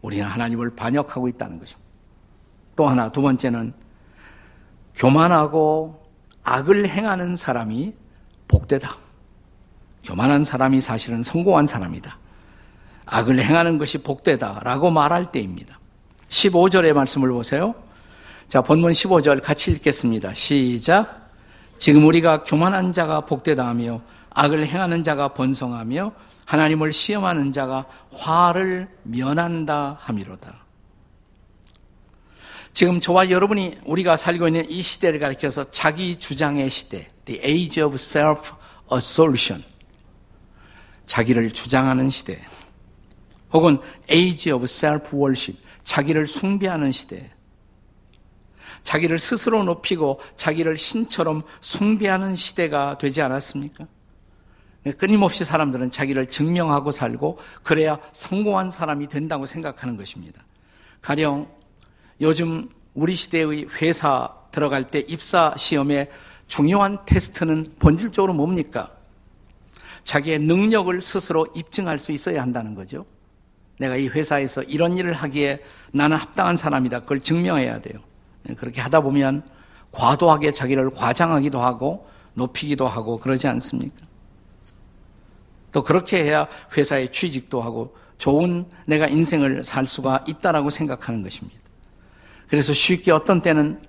우리는 0.00 0.26
하나님을 0.26 0.74
반역하고 0.74 1.28
있다는 1.28 1.58
것입니다. 1.58 1.90
또 2.76 2.88
하나 2.88 3.10
두 3.10 3.22
번째는 3.22 3.72
교만하고 4.94 6.02
악을 6.42 6.88
행하는 6.88 7.36
사람이 7.36 7.94
복되다. 8.48 8.96
교만한 10.04 10.44
사람이 10.44 10.80
사실은 10.80 11.22
성공한 11.22 11.66
사람이다. 11.66 12.18
악을 13.06 13.38
행하는 13.38 13.78
것이 13.78 13.98
복되다 13.98 14.60
라고 14.64 14.90
말할 14.90 15.30
때입니다. 15.30 15.78
15절의 16.28 16.92
말씀을 16.92 17.30
보세요. 17.30 17.74
자, 18.48 18.60
본문 18.60 18.92
15절 18.92 19.42
같이 19.42 19.70
읽겠습니다. 19.70 20.34
시작. 20.34 21.30
지금 21.78 22.06
우리가 22.06 22.42
교만한 22.42 22.92
자가 22.92 23.22
복되다 23.22 23.66
하며 23.66 24.00
악을 24.30 24.66
행하는 24.66 25.02
자가 25.02 25.28
번성하며 25.28 26.12
하나님을 26.44 26.92
시험하는 26.92 27.52
자가 27.52 27.86
화를 28.12 28.88
면한다 29.04 29.96
함이로다. 30.00 30.62
지금 32.74 33.00
저와 33.00 33.30
여러분이 33.30 33.78
우리가 33.84 34.16
살고 34.16 34.48
있는 34.48 34.70
이 34.70 34.82
시대를 34.82 35.18
가리켜서 35.18 35.70
자기 35.70 36.16
주장의 36.16 36.70
시대, 36.70 37.06
the 37.26 37.40
age 37.44 37.82
of 37.82 37.94
self-assertion. 37.94 39.62
자기를 41.06 41.50
주장하는 41.50 42.08
시대. 42.08 42.40
혹은 43.52 43.78
age 44.10 44.50
of 44.52 44.64
self-worship. 44.64 45.58
자기를 45.84 46.26
숭배하는 46.26 46.92
시대. 46.92 47.30
자기를 48.82 49.18
스스로 49.18 49.62
높이고 49.64 50.20
자기를 50.36 50.76
신처럼 50.76 51.42
숭배하는 51.60 52.34
시대가 52.34 52.96
되지 52.98 53.20
않았습니까? 53.20 53.86
끊임없이 54.98 55.44
사람들은 55.44 55.90
자기를 55.90 56.26
증명하고 56.26 56.90
살고 56.90 57.38
그래야 57.62 57.98
성공한 58.12 58.70
사람이 58.70 59.06
된다고 59.08 59.46
생각하는 59.46 59.96
것입니다. 59.96 60.42
가령 61.00 61.48
요즘 62.20 62.68
우리 62.94 63.14
시대의 63.14 63.68
회사 63.80 64.34
들어갈 64.50 64.84
때 64.84 65.00
입사 65.00 65.54
시험의 65.56 66.10
중요한 66.46 66.98
테스트는 67.06 67.74
본질적으로 67.78 68.34
뭡니까? 68.34 68.90
자기의 70.04 70.40
능력을 70.40 71.00
스스로 71.00 71.46
입증할 71.54 71.98
수 71.98 72.12
있어야 72.12 72.42
한다는 72.42 72.74
거죠. 72.74 73.06
내가 73.78 73.96
이 73.96 74.08
회사에서 74.08 74.62
이런 74.64 74.98
일을 74.98 75.12
하기에 75.12 75.62
나는 75.92 76.16
합당한 76.16 76.56
사람이다. 76.56 77.00
그걸 77.00 77.20
증명해야 77.20 77.80
돼요. 77.80 78.00
그렇게 78.58 78.80
하다 78.80 79.00
보면 79.00 79.42
과도하게 79.92 80.52
자기를 80.52 80.90
과장하기도 80.90 81.60
하고 81.60 82.08
높이기도 82.34 82.88
하고 82.88 83.18
그러지 83.18 83.46
않습니까? 83.48 84.01
또 85.72 85.82
그렇게 85.82 86.22
해야 86.22 86.46
회사에 86.76 87.08
취직도 87.08 87.60
하고 87.60 87.96
좋은 88.18 88.66
내가 88.86 89.08
인생을 89.08 89.64
살 89.64 89.86
수가 89.86 90.24
있다라고 90.28 90.70
생각하는 90.70 91.22
것입니다. 91.22 91.58
그래서 92.48 92.72
쉽게 92.72 93.10
어떤 93.10 93.40
때는 93.40 93.82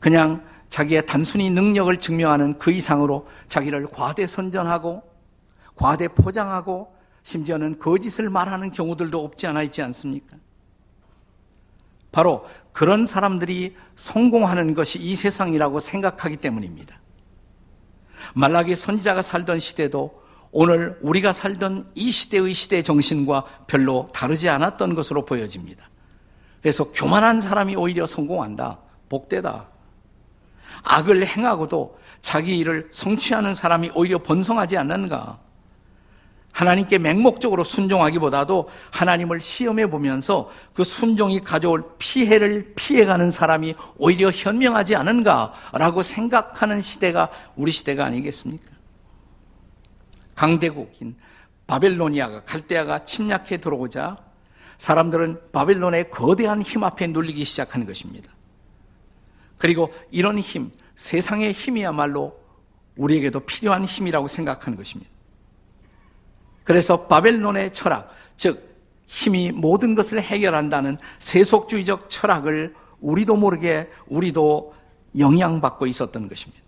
그냥 0.00 0.44
자기의 0.70 1.06
단순히 1.06 1.50
능력을 1.50 1.96
증명하는 1.98 2.58
그 2.58 2.72
이상으로 2.72 3.28
자기를 3.46 3.86
과대 3.92 4.26
선전하고 4.26 5.02
과대 5.76 6.08
포장하고 6.08 6.92
심지어는 7.22 7.78
거짓을 7.78 8.28
말하는 8.28 8.72
경우들도 8.72 9.22
없지 9.22 9.46
않아 9.46 9.62
있지 9.62 9.82
않습니까? 9.82 10.36
바로 12.10 12.46
그런 12.72 13.06
사람들이 13.06 13.76
성공하는 13.96 14.74
것이 14.74 14.98
이 14.98 15.14
세상이라고 15.14 15.80
생각하기 15.80 16.38
때문입니다. 16.38 16.98
말라기 18.34 18.74
선지자가 18.74 19.22
살던 19.22 19.60
시대도 19.60 20.23
오늘 20.56 20.96
우리가 21.00 21.32
살던 21.32 21.88
이 21.96 22.12
시대의 22.12 22.54
시대 22.54 22.80
정신과 22.80 23.44
별로 23.66 24.08
다르지 24.14 24.48
않았던 24.48 24.94
것으로 24.94 25.24
보여집니다. 25.24 25.90
그래서 26.62 26.84
교만한 26.92 27.40
사람이 27.40 27.74
오히려 27.74 28.06
성공한다. 28.06 28.78
복되다. 29.08 29.66
악을 30.84 31.26
행하고도 31.26 31.98
자기 32.22 32.56
일을 32.58 32.86
성취하는 32.92 33.52
사람이 33.52 33.90
오히려 33.96 34.18
번성하지 34.18 34.76
않는가. 34.76 35.40
하나님께 36.52 36.98
맹목적으로 36.98 37.64
순종하기보다도 37.64 38.68
하나님을 38.92 39.40
시험해 39.40 39.90
보면서 39.90 40.48
그 40.72 40.84
순종이 40.84 41.40
가져올 41.40 41.82
피해를 41.98 42.74
피해가는 42.76 43.32
사람이 43.32 43.74
오히려 43.96 44.30
현명하지 44.30 44.94
않은가라고 44.94 46.04
생각하는 46.04 46.80
시대가 46.80 47.28
우리 47.56 47.72
시대가 47.72 48.04
아니겠습니까? 48.04 48.73
강대국인 50.34 51.16
바벨로니아가 51.66 52.44
갈대아가 52.44 53.04
침략해 53.04 53.58
들어오자 53.58 54.18
사람들은 54.76 55.38
바벨론의 55.52 56.10
거대한 56.10 56.62
힘 56.62 56.84
앞에 56.84 57.06
눌리기 57.06 57.44
시작하는 57.44 57.86
것입니다. 57.86 58.32
그리고 59.56 59.92
이런 60.10 60.38
힘, 60.38 60.72
세상의 60.96 61.52
힘이야말로 61.52 62.38
우리에게도 62.96 63.40
필요한 63.40 63.84
힘이라고 63.84 64.28
생각하는 64.28 64.76
것입니다. 64.76 65.10
그래서 66.64 67.06
바벨론의 67.06 67.72
철학, 67.72 68.10
즉 68.36 68.74
힘이 69.06 69.52
모든 69.52 69.94
것을 69.94 70.20
해결한다는 70.20 70.98
세속주의적 71.18 72.10
철학을 72.10 72.74
우리도 73.00 73.36
모르게 73.36 73.90
우리도 74.06 74.74
영향받고 75.18 75.86
있었던 75.86 76.28
것입니다. 76.28 76.63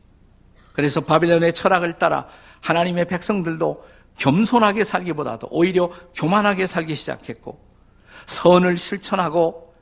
그래서 0.77 1.01
바벨론의 1.01 1.55
철학을 1.55 1.95
따라 1.95 2.27
하나님의 2.61 3.07
백성들도 3.07 3.85
겸손하게 4.19 4.85
살기보다도 4.85 5.49
오히려 5.51 5.91
교만하게 6.15 6.67
살기 6.67 6.95
시작했고 6.95 7.59
선을 8.27 8.77
실천하고 8.77 9.75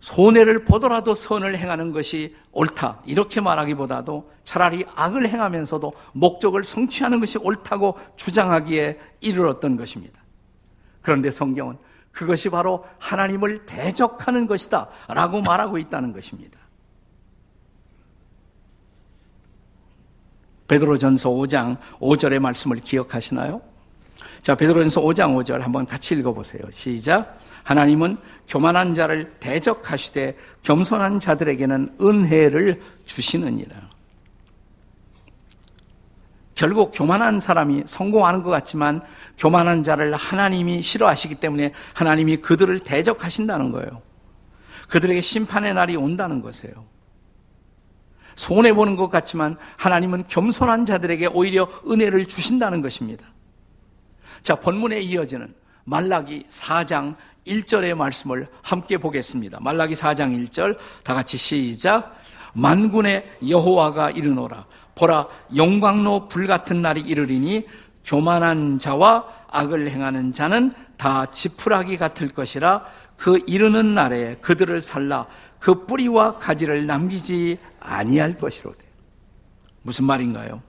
손해를 0.00 0.66
보더라도 0.66 1.14
선을 1.14 1.56
행하는 1.56 1.92
것이 1.92 2.36
옳다. 2.52 3.00
이렇게 3.06 3.40
말하기보다도 3.40 4.30
차라리 4.44 4.84
악을 4.94 5.28
행하면서도 5.28 5.94
목적을 6.12 6.62
성취하는 6.62 7.20
것이 7.20 7.38
옳다고 7.38 7.96
주장하기에 8.16 8.98
이르렀던 9.20 9.76
것입니다. 9.76 10.22
그런데 11.00 11.30
성경은 11.30 11.78
그것이 12.12 12.50
바로 12.50 12.84
하나님을 13.00 13.64
대적하는 13.64 14.46
것이다. 14.46 14.88
라고 15.08 15.40
말하고 15.40 15.78
있다는 15.78 16.12
것입니다. 16.12 16.58
베드로전서 20.68 21.30
5장 21.30 21.76
5절의 22.00 22.38
말씀을 22.38 22.78
기억하시나요? 22.78 23.60
자, 24.42 24.54
베드로전서 24.54 25.00
5장 25.00 25.34
5절 25.36 25.60
한번 25.60 25.86
같이 25.86 26.14
읽어 26.14 26.32
보세요. 26.32 26.62
시작. 26.70 27.38
하나님은 27.62 28.18
교만한 28.46 28.94
자를 28.94 29.32
대적하시되 29.40 30.36
겸손한 30.62 31.18
자들에게는 31.18 31.96
은혜를 32.00 32.82
주시느니라. 33.04 33.74
결국 36.54 36.92
교만한 36.94 37.40
사람이 37.40 37.82
성공하는 37.86 38.42
것 38.42 38.50
같지만 38.50 39.00
교만한 39.36 39.82
자를 39.82 40.14
하나님이 40.14 40.82
싫어하시기 40.82 41.36
때문에 41.36 41.72
하나님이 41.94 42.36
그들을 42.36 42.78
대적하신다는 42.80 43.72
거예요. 43.72 44.02
그들에게 44.88 45.20
심판의 45.20 45.74
날이 45.74 45.96
온다는 45.96 46.42
것이에요. 46.42 46.74
손해보는 48.34 48.96
것 48.96 49.08
같지만 49.08 49.56
하나님은 49.76 50.24
겸손한 50.28 50.84
자들에게 50.86 51.26
오히려 51.28 51.68
은혜를 51.88 52.26
주신다는 52.26 52.82
것입니다. 52.82 53.26
자, 54.42 54.56
본문에 54.56 55.00
이어지는 55.00 55.54
말라기 55.84 56.46
4장 56.48 57.16
1절의 57.46 57.94
말씀을 57.94 58.48
함께 58.62 58.98
보겠습니다. 58.98 59.58
말라기 59.60 59.94
4장 59.94 60.48
1절 60.48 60.76
다 61.02 61.14
같이 61.14 61.36
시작. 61.36 62.18
만군의 62.54 63.38
여호와가 63.48 64.10
이르노라. 64.10 64.66
보라 64.94 65.26
영광로 65.56 66.28
불 66.28 66.46
같은 66.46 66.80
날이 66.80 67.00
이르리니 67.00 67.66
교만한 68.04 68.78
자와 68.78 69.26
악을 69.50 69.90
행하는 69.90 70.32
자는 70.32 70.72
다 70.96 71.26
지푸라기 71.32 71.96
같을 71.96 72.28
것이라 72.28 72.84
그 73.16 73.40
이르는 73.46 73.94
날에 73.94 74.36
그들을 74.40 74.80
살라 74.80 75.26
그 75.58 75.86
뿌리와 75.86 76.38
가지를 76.38 76.86
남기지 76.86 77.58
아니할 77.84 78.36
것이로되. 78.36 78.84
무슨 79.82 80.06
말인가요? 80.06 80.62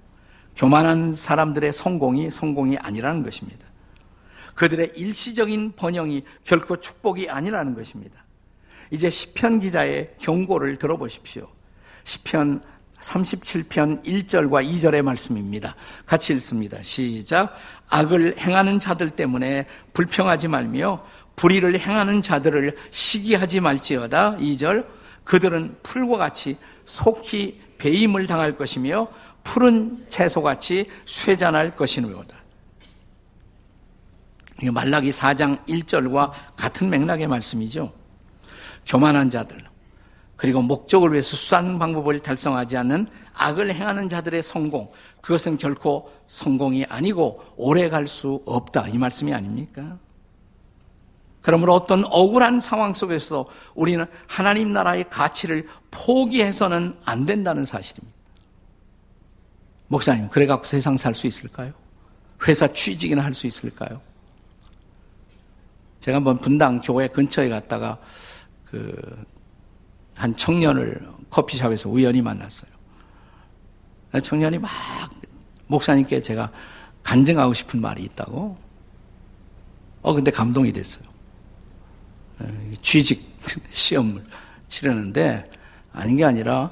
교만한 0.55 1.15
사람들의 1.15 1.73
성공이 1.73 2.29
성공이 2.29 2.77
아니라는 2.77 3.23
것입니다. 3.23 3.65
그들의 4.53 4.93
일시적인 4.95 5.73
번영이 5.75 6.23
결코 6.43 6.79
축복이 6.79 7.29
아니라는 7.29 7.73
것입니다. 7.75 8.23
이제 8.91 9.09
시편 9.09 9.59
기자의 9.59 10.15
경고를 10.19 10.77
들어보십시오. 10.77 11.47
시편 12.03 12.61
37편 12.99 14.03
1절과 14.05 14.65
2절의 14.69 15.01
말씀입니다. 15.01 15.75
같이 16.05 16.33
읽습니다. 16.33 16.81
시작. 16.81 17.55
악을 17.89 18.37
행하는 18.39 18.79
자들 18.79 19.09
때문에 19.09 19.67
불평하지 19.93 20.47
말며 20.47 21.05
불의를 21.35 21.77
행하는 21.79 22.21
자들을 22.21 22.77
시기하지 22.91 23.59
말지어다. 23.59 24.37
2절. 24.37 24.85
그들은 25.25 25.75
풀과 25.83 26.17
같이 26.17 26.57
속히 26.85 27.61
배임을 27.77 28.27
당할 28.27 28.55
것이며 28.55 29.07
푸른 29.43 30.05
채소같이 30.09 30.89
쇠잔할 31.05 31.75
것이니로다. 31.75 32.35
이 34.63 34.69
말라기 34.69 35.09
4장 35.09 35.65
1절과 35.65 36.31
같은 36.55 36.89
맥락의 36.89 37.27
말씀이죠. 37.27 37.93
교만한 38.85 39.29
자들, 39.29 39.65
그리고 40.35 40.61
목적을 40.61 41.11
위해서 41.11 41.35
수단 41.35 41.77
방법을 41.79 42.19
달성하지 42.19 42.77
않는 42.77 43.07
악을 43.33 43.73
행하는 43.73 44.07
자들의 44.07 44.41
성공, 44.43 44.89
그것은 45.21 45.57
결코 45.57 46.11
성공이 46.27 46.85
아니고 46.85 47.43
오래 47.57 47.89
갈 47.89 48.07
수 48.07 48.41
없다. 48.45 48.87
이 48.87 48.97
말씀이 48.97 49.33
아닙니까? 49.33 49.97
그러므로 51.45 51.75
어떤 51.75 52.03
억울한 52.05 52.59
상황 52.59 52.91
속에서도 52.95 53.47
우리는 53.75 54.03
하나님 54.25 54.73
나라의 54.73 55.09
가치를 55.09 55.67
포기해서는 55.91 56.97
안 57.05 57.25
된다는 57.27 57.63
사실입니다. 57.63 58.15
목사님, 59.87 60.29
그래 60.29 60.47
갖고 60.47 60.65
세상 60.65 60.97
살 60.97 61.13
수 61.13 61.27
있을까요? 61.27 61.71
회사 62.47 62.67
취직이나 62.67 63.23
할 63.23 63.35
수 63.35 63.45
있을까요? 63.45 64.01
제가 65.99 66.17
한번 66.17 66.39
분당 66.39 66.81
교회 66.81 67.07
근처에 67.07 67.47
갔다가 67.49 67.99
그 68.65 69.25
한 70.15 70.35
청년을 70.35 71.07
커피숍에서 71.29 71.89
우연히 71.89 72.21
만났어요. 72.21 72.71
청년이 74.23 74.57
막 74.59 74.71
목사님께 75.67 76.21
제가 76.21 76.51
간증하고 77.03 77.53
싶은 77.53 77.81
말이 77.81 78.03
있다고. 78.03 78.57
어 80.01 80.13
근데 80.13 80.31
감동이 80.31 80.71
됐어요. 80.71 81.03
취직 82.81 83.23
시험을 83.69 84.23
치르는데 84.67 85.49
아닌 85.93 86.17
게 86.17 86.25
아니라 86.25 86.71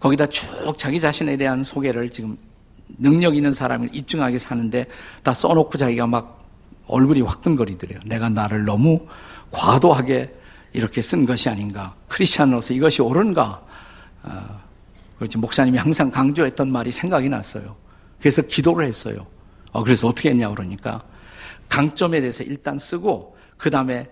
거기다 0.00 0.26
쭉 0.26 0.76
자기 0.76 1.00
자신에 1.00 1.36
대한 1.36 1.62
소개를 1.62 2.10
지금 2.10 2.36
능력 2.98 3.36
있는 3.36 3.52
사람을 3.52 3.90
입증하게 3.92 4.38
사는데 4.38 4.86
다 5.22 5.32
써놓고 5.32 5.78
자기가 5.78 6.06
막 6.06 6.44
얼굴이 6.86 7.22
화끈거리더래요. 7.22 8.00
내가 8.04 8.28
나를 8.28 8.64
너무 8.64 9.06
과도하게 9.50 10.34
이렇게 10.72 11.00
쓴 11.00 11.24
것이 11.24 11.48
아닌가. 11.48 11.94
크리스찬으로서 12.08 12.74
이것이 12.74 13.00
옳은가. 13.00 13.62
어, 14.24 14.60
목사님이 15.38 15.78
항상 15.78 16.10
강조했던 16.10 16.70
말이 16.70 16.90
생각이 16.90 17.28
났어요. 17.28 17.76
그래서 18.18 18.42
기도를 18.42 18.86
했어요. 18.86 19.26
어, 19.72 19.82
그래서 19.82 20.08
어떻게 20.08 20.30
했냐 20.30 20.50
그러니까 20.50 21.02
강점에 21.68 22.20
대해서 22.20 22.44
일단 22.44 22.78
쓰고 22.78 23.36
그 23.56 23.70
다음에 23.70 24.06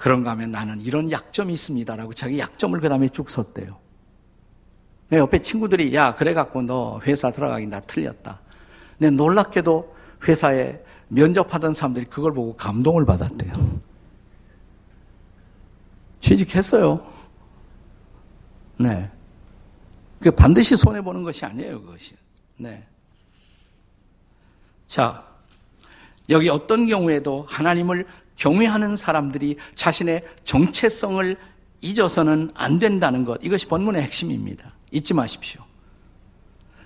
그런가 0.00 0.30
하면 0.30 0.50
나는 0.50 0.80
이런 0.80 1.10
약점이 1.12 1.52
있습니다라고 1.52 2.14
자기 2.14 2.38
약점을 2.38 2.80
그 2.80 2.88
다음에 2.88 3.06
쭉 3.10 3.28
썼대요. 3.28 3.78
옆에 5.12 5.40
친구들이 5.40 5.94
야 5.94 6.14
그래갖고 6.14 6.62
너 6.62 6.98
회사 7.04 7.30
들어가기 7.30 7.66
나 7.66 7.80
틀렸다. 7.80 8.40
근데 8.98 9.10
놀랍게도 9.10 9.94
회사에 10.26 10.82
면접하던 11.08 11.74
사람들이 11.74 12.06
그걸 12.06 12.32
보고 12.32 12.56
감동을 12.56 13.04
받았대요. 13.04 13.52
취직했어요. 16.20 17.06
네. 18.78 19.12
그 20.18 20.30
반드시 20.30 20.76
손해 20.76 21.02
보는 21.02 21.24
것이 21.24 21.44
아니에요, 21.44 21.82
그것이. 21.82 22.14
네. 22.56 22.86
자, 24.88 25.26
여기 26.30 26.48
어떤 26.48 26.86
경우에도 26.86 27.44
하나님을 27.50 28.06
경외하는 28.40 28.96
사람들이 28.96 29.56
자신의 29.74 30.24
정체성을 30.44 31.36
잊어서는 31.82 32.50
안 32.54 32.78
된다는 32.78 33.26
것. 33.26 33.38
이것이 33.42 33.66
본문의 33.66 34.02
핵심입니다. 34.02 34.72
잊지 34.92 35.12
마십시오. 35.12 35.60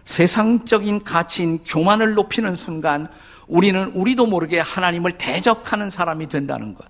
세상적인 0.04 1.04
가치인 1.04 1.60
교만을 1.64 2.14
높이는 2.14 2.56
순간 2.56 3.08
우리는 3.46 3.92
우리도 3.94 4.26
모르게 4.26 4.58
하나님을 4.58 5.12
대적하는 5.12 5.88
사람이 5.90 6.26
된다는 6.28 6.74
것. 6.74 6.86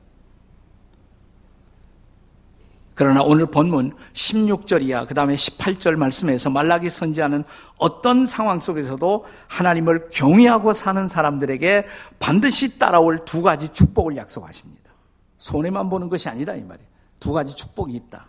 그러나 2.95 3.23
오늘 3.23 3.47
본문 3.47 3.93
16절이야 4.13 5.09
그 5.09 5.15
다음에 5.15 5.35
18절 5.35 5.97
말씀에서 5.97 6.49
말라기 6.51 6.91
선지하는 6.91 7.45
어떤 7.77 8.25
상황 8.25 8.61
속에서도 8.61 9.27
하나님을 9.49 10.11
경외하고 10.11 10.73
사는 10.73 11.09
사람들에게 11.09 11.87
반드시 12.21 12.79
따라올 12.79 13.25
두 13.25 13.43
가지 13.43 13.69
축복을 13.69 14.17
약속하십니다. 14.17 14.93
손해만 15.39 15.91
보는 15.91 16.09
것이 16.09 16.29
아니다 16.29 16.55
이 16.55 16.63
말이에요. 16.63 16.89
두 17.19 17.33
가지 17.33 17.55
축복이 17.57 17.93
있다. 17.95 18.29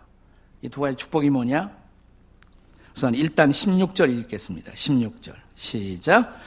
이 0.62 0.68
두 0.68 0.80
가지 0.80 0.96
축복이 0.96 1.30
뭐냐? 1.30 1.70
우선 2.96 3.14
일단 3.14 3.50
16절 3.50 4.10
읽겠습니다. 4.18 4.72
16절 4.72 5.34
시작. 5.54 6.40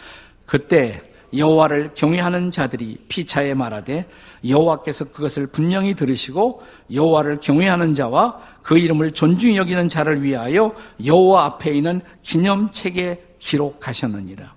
그때 0.45 1.09
여호와를 1.35 1.91
경외하는 1.93 2.51
자들이 2.51 2.97
피차에 3.07 3.53
말하되 3.53 4.07
여호와께서 4.47 5.11
그것을 5.11 5.47
분명히 5.47 5.93
들으시고 5.93 6.63
여호와를 6.91 7.39
경외하는 7.39 7.93
자와 7.93 8.39
그 8.63 8.77
이름을 8.77 9.11
존중히 9.11 9.57
여기는 9.57 9.89
자를 9.89 10.23
위하여 10.23 10.73
여호와 11.03 11.45
앞에 11.45 11.71
있는 11.71 12.01
기념책에 12.23 13.35
기록하셨느니라. 13.39 14.55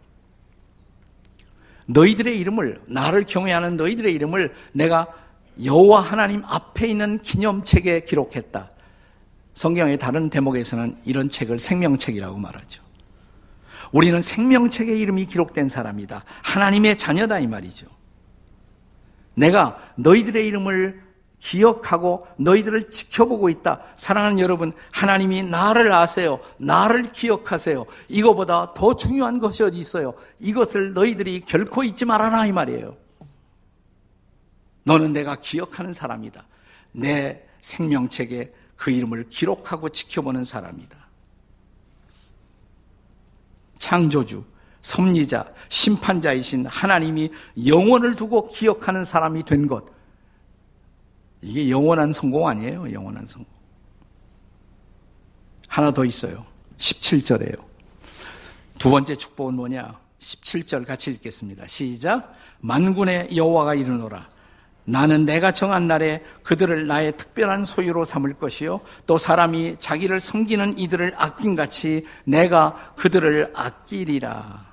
너희들의 1.88 2.38
이름을 2.38 2.80
나를 2.86 3.24
경외하는 3.24 3.76
너희들의 3.76 4.12
이름을 4.14 4.54
내가 4.72 5.06
여호와 5.62 6.00
하나님 6.00 6.42
앞에 6.44 6.86
있는 6.86 7.18
기념책에 7.20 8.04
기록했다. 8.04 8.70
성경의 9.54 9.98
다른 9.98 10.30
대목에서는 10.30 10.96
이런 11.04 11.28
책을 11.28 11.58
생명책이라고 11.58 12.38
말하죠. 12.38 12.82
우리는 13.92 14.20
생명책의 14.20 14.98
이름이 14.98 15.26
기록된 15.26 15.68
사람이다. 15.68 16.24
하나님의 16.42 16.98
자녀다 16.98 17.38
이 17.38 17.46
말이죠. 17.46 17.86
내가 19.34 19.78
너희들의 19.96 20.46
이름을 20.46 21.02
기억하고 21.38 22.26
너희들을 22.38 22.90
지켜보고 22.90 23.48
있다. 23.48 23.82
사랑하는 23.96 24.38
여러분, 24.38 24.72
하나님이 24.92 25.42
나를 25.42 25.92
아세요. 25.92 26.40
나를 26.58 27.10
기억하세요. 27.10 27.84
이거보다 28.08 28.74
더 28.74 28.94
중요한 28.94 29.40
것이 29.40 29.64
어디 29.64 29.78
있어요? 29.78 30.14
이것을 30.38 30.92
너희들이 30.92 31.40
결코 31.44 31.82
잊지 31.82 32.04
말아라 32.04 32.46
이 32.46 32.52
말이에요. 32.52 32.96
너는 34.84 35.12
내가 35.12 35.36
기억하는 35.36 35.92
사람이다. 35.92 36.44
내 36.92 37.42
생명책에 37.60 38.52
그 38.76 38.90
이름을 38.90 39.28
기록하고 39.28 39.88
지켜보는 39.88 40.44
사람이다. 40.44 41.01
창조주, 43.82 44.44
섭리자, 44.80 45.44
심판자이신 45.68 46.66
하나님이 46.66 47.30
영원을 47.66 48.14
두고 48.14 48.48
기억하는 48.48 49.04
사람이 49.04 49.44
된 49.44 49.66
것. 49.66 49.84
이게 51.40 51.68
영원한 51.68 52.12
성공 52.12 52.46
아니에요? 52.46 52.92
영원한 52.92 53.26
성공. 53.26 53.52
하나 55.66 55.92
더 55.92 56.04
있어요. 56.04 56.46
17절에요. 56.76 57.56
두 58.78 58.88
번째 58.88 59.16
축복은 59.16 59.54
뭐냐? 59.54 59.98
17절 60.20 60.86
같이 60.86 61.10
읽겠습니다. 61.10 61.66
시작. 61.66 62.36
만군의 62.60 63.36
여호와가 63.36 63.74
이르노라. 63.74 64.28
나는 64.84 65.24
내가 65.24 65.52
정한 65.52 65.86
날에 65.86 66.24
그들을 66.42 66.86
나의 66.86 67.16
특별한 67.16 67.64
소유로 67.64 68.04
삼을 68.04 68.34
것이요. 68.34 68.80
또 69.06 69.16
사람이 69.16 69.76
자기를 69.78 70.20
섬기는 70.20 70.78
이들을 70.78 71.14
아낀 71.16 71.54
같이 71.54 72.04
내가 72.24 72.92
그들을 72.96 73.52
아끼리라. 73.54 74.72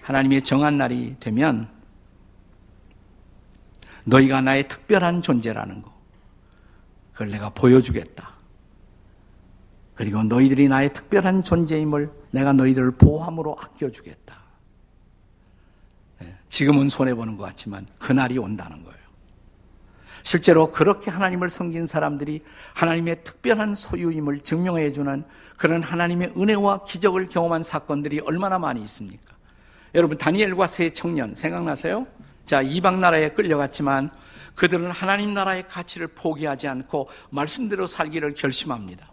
하나님의 0.00 0.42
정한 0.42 0.76
날이 0.76 1.16
되면 1.20 1.68
너희가 4.04 4.40
나의 4.40 4.68
특별한 4.68 5.22
존재라는 5.22 5.82
거. 5.82 5.94
그걸 7.12 7.30
내가 7.30 7.50
보여주겠다. 7.50 8.34
그리고 9.94 10.24
너희들이 10.24 10.68
나의 10.68 10.92
특별한 10.92 11.42
존재임을 11.42 12.10
내가 12.32 12.52
너희들을 12.52 12.92
보함으로 12.92 13.56
아껴주겠다. 13.60 14.36
네, 16.20 16.36
지금은 16.50 16.88
손해보는 16.88 17.36
것 17.36 17.44
같지만 17.44 17.86
그날이 17.98 18.36
온다는 18.38 18.82
거예요. 18.82 18.93
실제로 20.24 20.72
그렇게 20.72 21.10
하나님을 21.10 21.50
섬긴 21.50 21.86
사람들이 21.86 22.42
하나님의 22.72 23.22
특별한 23.24 23.74
소유임을 23.74 24.40
증명해 24.40 24.90
주는 24.90 25.22
그런 25.58 25.82
하나님의 25.82 26.32
은혜와 26.36 26.84
기적을 26.84 27.28
경험한 27.28 27.62
사건들이 27.62 28.20
얼마나 28.20 28.58
많이 28.58 28.82
있습니까? 28.82 29.34
여러분 29.94 30.16
다니엘과 30.16 30.66
세 30.66 30.90
청년 30.90 31.34
생각나세요? 31.36 32.06
자 32.46 32.62
이방 32.62 33.00
나라에 33.00 33.30
끌려갔지만 33.30 34.10
그들은 34.54 34.90
하나님 34.90 35.34
나라의 35.34 35.68
가치를 35.68 36.08
포기하지 36.08 36.68
않고 36.68 37.08
말씀대로 37.30 37.86
살기를 37.86 38.32
결심합니다. 38.34 39.12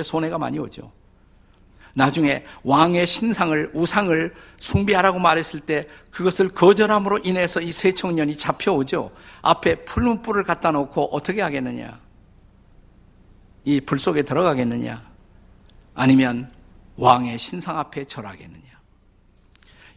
손해가 0.00 0.38
많이 0.38 0.58
오죠. 0.60 0.92
나중에 1.94 2.44
왕의 2.62 3.06
신상을 3.06 3.70
우상을 3.74 4.34
숭배하라고 4.58 5.18
말했을 5.18 5.60
때 5.60 5.84
그것을 6.10 6.48
거절함으로 6.50 7.18
인해서 7.24 7.60
이 7.60 7.70
세 7.70 7.92
청년이 7.92 8.36
잡혀오죠. 8.38 9.10
앞에 9.42 9.84
푸른 9.84 10.22
불을 10.22 10.44
갖다 10.44 10.70
놓고 10.70 11.06
어떻게 11.14 11.42
하겠느냐? 11.42 12.00
이 13.64 13.80
불 13.80 13.98
속에 13.98 14.22
들어가겠느냐? 14.22 15.02
아니면 15.94 16.50
왕의 16.96 17.38
신상 17.38 17.78
앞에 17.78 18.04
절하겠느냐? 18.04 18.68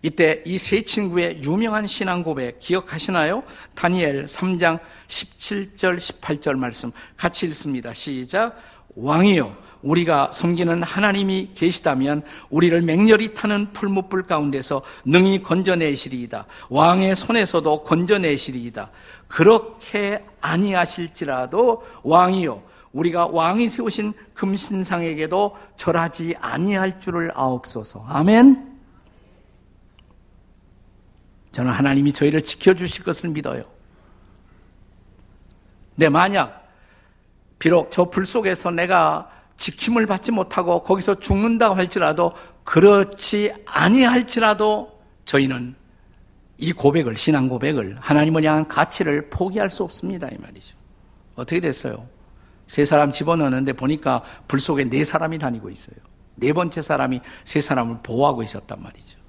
이때 0.04 0.41
이 0.45 0.58
세 0.58 0.82
친구의 0.82 1.43
유명한 1.43 1.86
신앙 1.86 2.23
고백 2.23 2.60
기억하시나요? 2.60 3.43
다니엘 3.75 4.25
3장 4.25 4.80
17절 5.08 5.97
18절 5.97 6.56
말씀 6.56 6.91
같이 7.15 7.45
읽습니다. 7.47 7.93
시작. 7.93 8.58
왕이요 8.95 9.56
우리가 9.82 10.32
섬기는 10.32 10.84
하나님이 10.84 11.52
계시다면 11.56 12.24
우리를 12.50 12.82
맹렬히 12.82 13.34
타는 13.34 13.74
풀무불 13.74 14.24
가운데서 14.24 14.82
능히 15.06 15.41
건져내시리이다. 15.41 16.46
왕의 16.70 17.15
손에서도 17.15 17.84
건져내시리이다. 17.84 18.91
그렇게 19.28 20.24
아니하실지라도 20.41 21.84
왕이요 22.04 22.63
우리가 22.91 23.28
왕이 23.28 23.70
세우신 23.70 24.13
금신상에게도 24.34 25.58
절하지 25.78 26.36
아니할 26.41 27.00
줄을 27.00 27.32
아옵소서. 27.34 28.06
아멘. 28.08 28.70
저는 31.54 31.72
하나님이 31.72 32.13
저희를 32.13 32.41
지켜주실 32.41 33.04
것을 33.04 33.30
믿어요. 33.30 33.63
내 35.96 36.10
만약 36.10 36.67
비록 37.60 37.91
저 37.91 38.06
불 38.06 38.26
속에서 38.26 38.72
내가 38.72 39.30
지킴을 39.62 40.08
받지 40.08 40.32
못하고 40.32 40.82
거기서 40.82 41.19
죽는다고 41.19 41.76
할지라도 41.76 42.34
그렇지 42.63 43.54
아니할지라도 43.67 45.00
저희는 45.26 45.76
이 46.58 46.74
고백을 46.74 47.15
신앙 47.15 47.47
고백을 47.47 47.95
하나님을 48.00 48.43
향한 48.43 48.67
가치를 48.67 49.30
포기할 49.30 49.69
수 49.69 49.84
없습니다 49.84 50.28
이 50.30 50.38
말이죠. 50.38 50.76
어떻게 51.36 51.60
됐어요? 51.60 52.08
세 52.65 52.86
사람 52.86 53.12
집어넣는데 53.12 53.74
보니까 53.74 54.24
불 54.47 54.60
속에 54.60 54.86
네 54.86 55.04
사람이 55.04 55.38
다니고 55.38 55.69
있어요. 55.69 55.95
네 56.36 56.54
번째 56.54 56.82
사람이 56.82 57.21
세 57.43 57.62
사람을 57.62 58.00
보호하고 58.02 58.41
있었단 58.41 58.82
말이죠. 58.82 59.19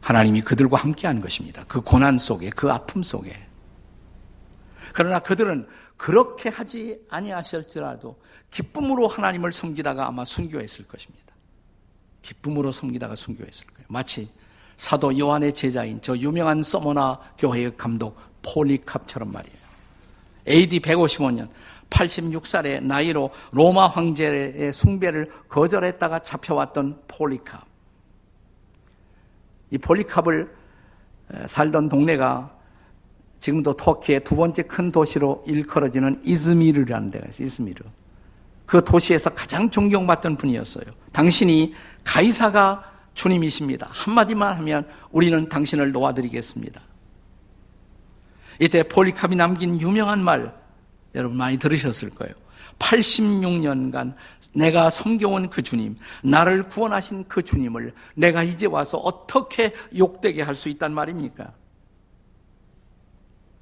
하나님이 0.00 0.40
그들과 0.40 0.78
함께 0.78 1.06
한 1.06 1.20
것입니다. 1.20 1.62
그 1.68 1.80
고난 1.80 2.18
속에, 2.18 2.50
그 2.50 2.72
아픔 2.72 3.04
속에. 3.04 3.34
그러나 4.92 5.18
그들은 5.18 5.66
그렇게 5.96 6.48
하지 6.48 7.00
아니하실지라도 7.08 8.18
기쁨으로 8.50 9.08
하나님을 9.08 9.52
섬기다가 9.52 10.06
아마 10.06 10.24
순교했을 10.24 10.88
것입니다. 10.88 11.34
기쁨으로 12.22 12.72
섬기다가 12.72 13.14
순교했을 13.14 13.66
거예요. 13.68 13.86
마치 13.88 14.28
사도 14.76 15.16
요한의 15.16 15.52
제자인 15.52 16.00
저 16.02 16.16
유명한 16.16 16.62
서머나 16.62 17.20
교회의 17.38 17.76
감독 17.76 18.18
폴리캅처럼 18.42 19.32
말이에요. 19.32 19.58
AD 20.48 20.80
155년 20.80 21.48
86살의 21.90 22.82
나이로 22.82 23.30
로마 23.52 23.86
황제의 23.86 24.72
숭배를 24.72 25.28
거절했다가 25.48 26.22
잡혀왔던 26.22 27.02
폴리캅. 27.06 27.60
이 29.70 29.78
폴리캅을 29.78 30.54
살던 31.46 31.88
동네가 31.88 32.54
지금도 33.44 33.76
터키의 33.76 34.24
두 34.24 34.36
번째 34.36 34.62
큰 34.62 34.90
도시로 34.90 35.44
일컬어지는 35.46 36.22
이즈미르라는 36.24 37.10
데가 37.10 37.28
있어요. 37.28 37.44
이즈미르. 37.44 37.84
그 38.64 38.82
도시에서 38.82 39.34
가장 39.34 39.68
존경받던 39.68 40.38
분이었어요. 40.38 40.86
당신이 41.12 41.74
가이사가 42.04 42.90
주님이십니다. 43.12 43.86
한마디만 43.90 44.56
하면 44.56 44.88
우리는 45.10 45.46
당신을 45.46 45.92
놓아드리겠습니다. 45.92 46.80
이때 48.60 48.82
폴리캅이 48.82 49.36
남긴 49.36 49.78
유명한 49.78 50.24
말 50.24 50.54
여러분 51.14 51.36
많이 51.36 51.58
들으셨을 51.58 52.14
거예요. 52.14 52.32
86년간 52.78 54.14
내가 54.54 54.88
섬겨온 54.88 55.50
그 55.50 55.60
주님, 55.60 55.96
나를 56.22 56.70
구원하신 56.70 57.26
그 57.28 57.42
주님을 57.42 57.92
내가 58.14 58.42
이제 58.42 58.64
와서 58.64 58.96
어떻게 58.96 59.74
욕되게 59.94 60.40
할 60.40 60.54
수 60.54 60.70
있단 60.70 60.94
말입니까? 60.94 61.52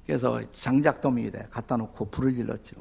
그래서 0.05 0.41
장작더미에 0.53 1.31
갖다 1.49 1.77
놓고 1.77 2.09
불을 2.09 2.33
질렀죠. 2.33 2.75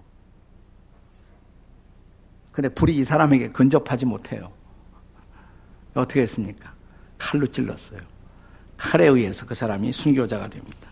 근데 2.51 2.69
불이 2.69 2.97
이 2.97 3.05
사람에게 3.05 3.49
근접하지 3.49 4.05
못해요. 4.07 4.53
어떻게 5.95 6.21
했습니까? 6.23 6.75
칼로 7.19 7.47
찔렀어요. 7.47 8.01
칼에 8.77 9.07
의해서 9.07 9.47
그 9.47 9.55
사람이 9.55 9.93
순교자가 9.93 10.49
됩니다. 10.49 10.91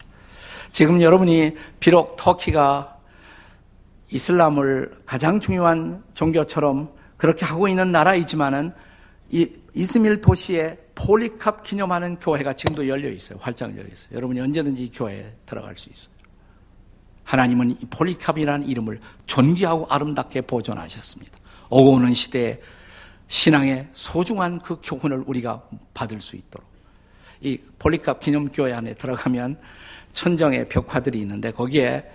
지금 0.72 1.02
여러분이 1.02 1.56
비록 1.80 2.16
터키가 2.16 2.98
이슬람을 4.10 4.98
가장 5.04 5.40
중요한 5.40 6.02
종교처럼 6.14 6.92
그렇게 7.16 7.44
하고 7.44 7.68
있는 7.68 7.92
나라이지만은 7.92 8.72
이 9.30 9.48
이스밀 9.74 10.20
도시에 10.20 10.78
폴리캅 10.94 11.62
기념하는 11.62 12.16
교회가 12.16 12.54
지금도 12.54 12.88
열려 12.88 13.08
있어요. 13.10 13.38
활짝 13.40 13.76
열려 13.76 13.88
있어요. 13.92 14.16
여러분이 14.16 14.40
언제든지 14.40 14.90
교회에 14.92 15.32
들어갈 15.46 15.76
수 15.76 15.90
있어요. 15.90 16.19
하나님은 17.24 17.70
이 17.70 17.86
폴리캅이라는 17.90 18.68
이름을 18.68 19.00
존귀하고 19.26 19.86
아름답게 19.88 20.42
보존하셨습니다. 20.42 21.38
오고 21.70 21.90
오는 21.92 22.14
시대에 22.14 22.60
신앙의 23.28 23.88
소중한 23.92 24.60
그 24.60 24.78
교훈을 24.82 25.24
우리가 25.26 25.62
받을 25.94 26.20
수 26.20 26.36
있도록 26.36 26.68
이 27.40 27.58
폴리캅 27.78 28.18
기념교회 28.20 28.72
안에 28.72 28.94
들어가면 28.94 29.58
천정의 30.12 30.68
벽화들이 30.68 31.20
있는데 31.20 31.52
거기에 31.52 32.10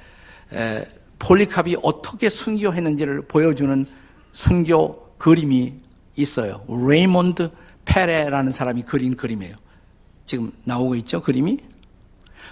폴리캅이 1.19 1.77
어떻게 1.81 2.27
순교했는지를 2.29 3.27
보여주는 3.27 3.85
순교 4.33 5.15
그림이 5.17 5.73
있어요. 6.17 6.65
레이몬드 6.67 7.49
페레라는 7.85 8.51
사람이 8.51 8.83
그린 8.83 9.15
그림이에요. 9.15 9.55
지금 10.25 10.51
나오고 10.65 10.95
있죠, 10.95 11.21
그림이? 11.21 11.59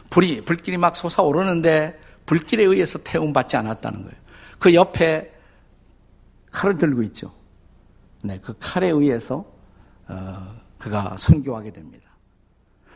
불이, 0.10 0.42
불길이 0.42 0.78
막 0.78 0.96
솟아오르는데 0.96 2.00
불길에 2.26 2.64
의해서 2.64 3.00
태움받지 3.00 3.58
않았다는 3.58 4.04
거예요. 4.04 4.16
그 4.60 4.74
옆에 4.74 5.34
칼을 6.52 6.78
들고 6.78 7.04
있죠. 7.04 7.34
네, 8.24 8.40
그 8.40 8.56
칼에 8.60 8.90
의해서 8.90 9.46
어, 10.08 10.56
그가 10.78 11.16
순교하게 11.18 11.72
됩니다. 11.72 12.10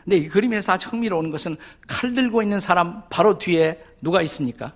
근데 0.04 0.16
이 0.16 0.28
그림에서 0.28 0.72
아주 0.72 0.88
흥미로운 0.88 1.30
것은 1.30 1.56
칼 1.86 2.14
들고 2.14 2.42
있는 2.42 2.60
사람 2.60 3.02
바로 3.10 3.36
뒤에 3.36 3.82
누가 4.00 4.22
있습니까? 4.22 4.74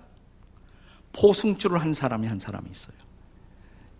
포승줄을 1.13 1.81
한 1.81 1.93
사람이 1.93 2.27
한 2.27 2.37
사람이 2.37 2.69
있어요. 2.69 2.95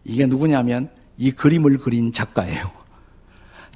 이게 0.04 0.26
누구냐면 0.26 0.92
이 1.18 1.32
그림을 1.32 1.80
그린 1.80 2.12
작가예요. 2.12 2.72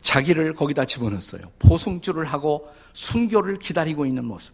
자기를 0.02 0.54
거기다 0.54 0.86
집어넣었어요. 0.86 1.42
포승줄을 1.60 2.26
하고 2.26 2.70
순교를 2.94 3.60
기다리고 3.60 4.06
있는 4.06 4.26
모습. 4.26 4.54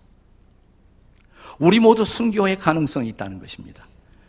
우리 1.60 1.80
모두 1.80 2.04
순교의 2.04 2.58
가능성이 2.58 3.10
있다는 3.10 3.40
것입니다. 3.40 3.88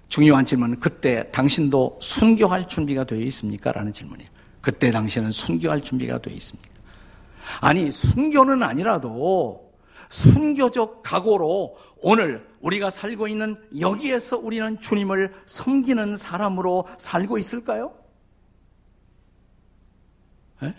중요한 0.09 0.47
질문은 0.47 0.81
그때 0.81 1.31
당신도 1.31 1.99
순교할 2.01 2.69
준비가 2.69 3.05
되어 3.05 3.21
있습니까? 3.21 3.73
라는 3.73 3.93
질문이에요. 3.93 4.31
그때 4.61 4.91
당신은 4.91 5.31
순교할 5.31 5.83
준비가 5.83 6.21
되어 6.21 6.35
있습니까? 6.35 6.71
아니, 7.61 7.91
순교는 7.91 8.63
아니라도 8.63 9.73
순교적 10.09 11.03
각오로 11.03 11.77
오늘 12.01 12.47
우리가 12.61 12.91
살고 12.91 13.29
있는 13.29 13.57
여기에서 13.79 14.39
우리는 14.39 14.79
주님을 14.79 15.35
섬기는 15.47 16.17
사람으로 16.17 16.87
살고 16.99 17.39
있을까요? 17.39 17.95
네? 20.61 20.75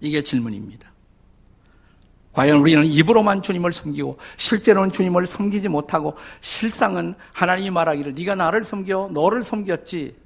이게 0.00 0.22
질문입니다. 0.22 0.92
과연 2.32 2.58
우리는 2.58 2.84
입으로만 2.84 3.42
주님을 3.42 3.72
섬기고 3.72 4.18
실제로는 4.36 4.90
주님을 4.90 5.26
섬기지 5.26 5.68
못하고 5.68 6.16
실상은 6.40 7.14
하나님이 7.32 7.70
말하기를 7.70 8.14
네가 8.14 8.34
나를 8.34 8.64
섬겨 8.64 9.10
너를 9.12 9.44
섬겼지 9.44 10.16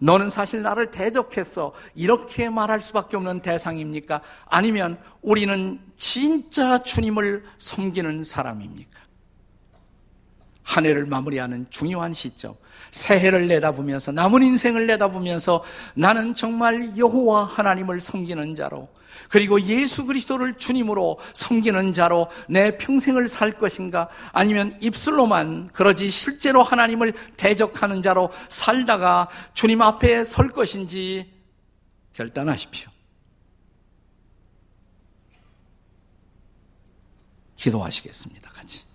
너는 0.00 0.28
사실 0.28 0.62
나를 0.62 0.90
대적했어 0.90 1.72
이렇게 1.94 2.48
말할 2.48 2.82
수밖에 2.82 3.16
없는 3.16 3.40
대상입니까? 3.40 4.20
아니면 4.46 4.98
우리는 5.22 5.80
진짜 5.96 6.82
주님을 6.82 7.44
섬기는 7.58 8.24
사람입니까? 8.24 9.05
한 10.66 10.84
해를 10.84 11.06
마무리하는 11.06 11.66
중요한 11.70 12.12
시점 12.12 12.54
새해를 12.90 13.46
내다보면서 13.46 14.12
남은 14.12 14.42
인생을 14.42 14.86
내다보면서 14.86 15.62
나는 15.94 16.34
정말 16.34 16.96
여호와 16.98 17.44
하나님을 17.44 18.00
섬기는 18.00 18.54
자로 18.56 18.88
그리고 19.30 19.60
예수 19.60 20.06
그리스도를 20.06 20.54
주님으로 20.54 21.18
섬기는 21.34 21.92
자로 21.92 22.28
내 22.48 22.76
평생을 22.76 23.28
살 23.28 23.52
것인가 23.52 24.08
아니면 24.32 24.76
입술로만 24.80 25.70
그러지 25.72 26.10
실제로 26.10 26.62
하나님을 26.62 27.12
대적하는 27.36 28.02
자로 28.02 28.30
살다가 28.48 29.28
주님 29.54 29.82
앞에 29.82 30.24
설 30.24 30.48
것인지 30.48 31.32
결단하십시오. 32.12 32.90
기도하시겠습니다. 37.56 38.50
같이. 38.50 38.85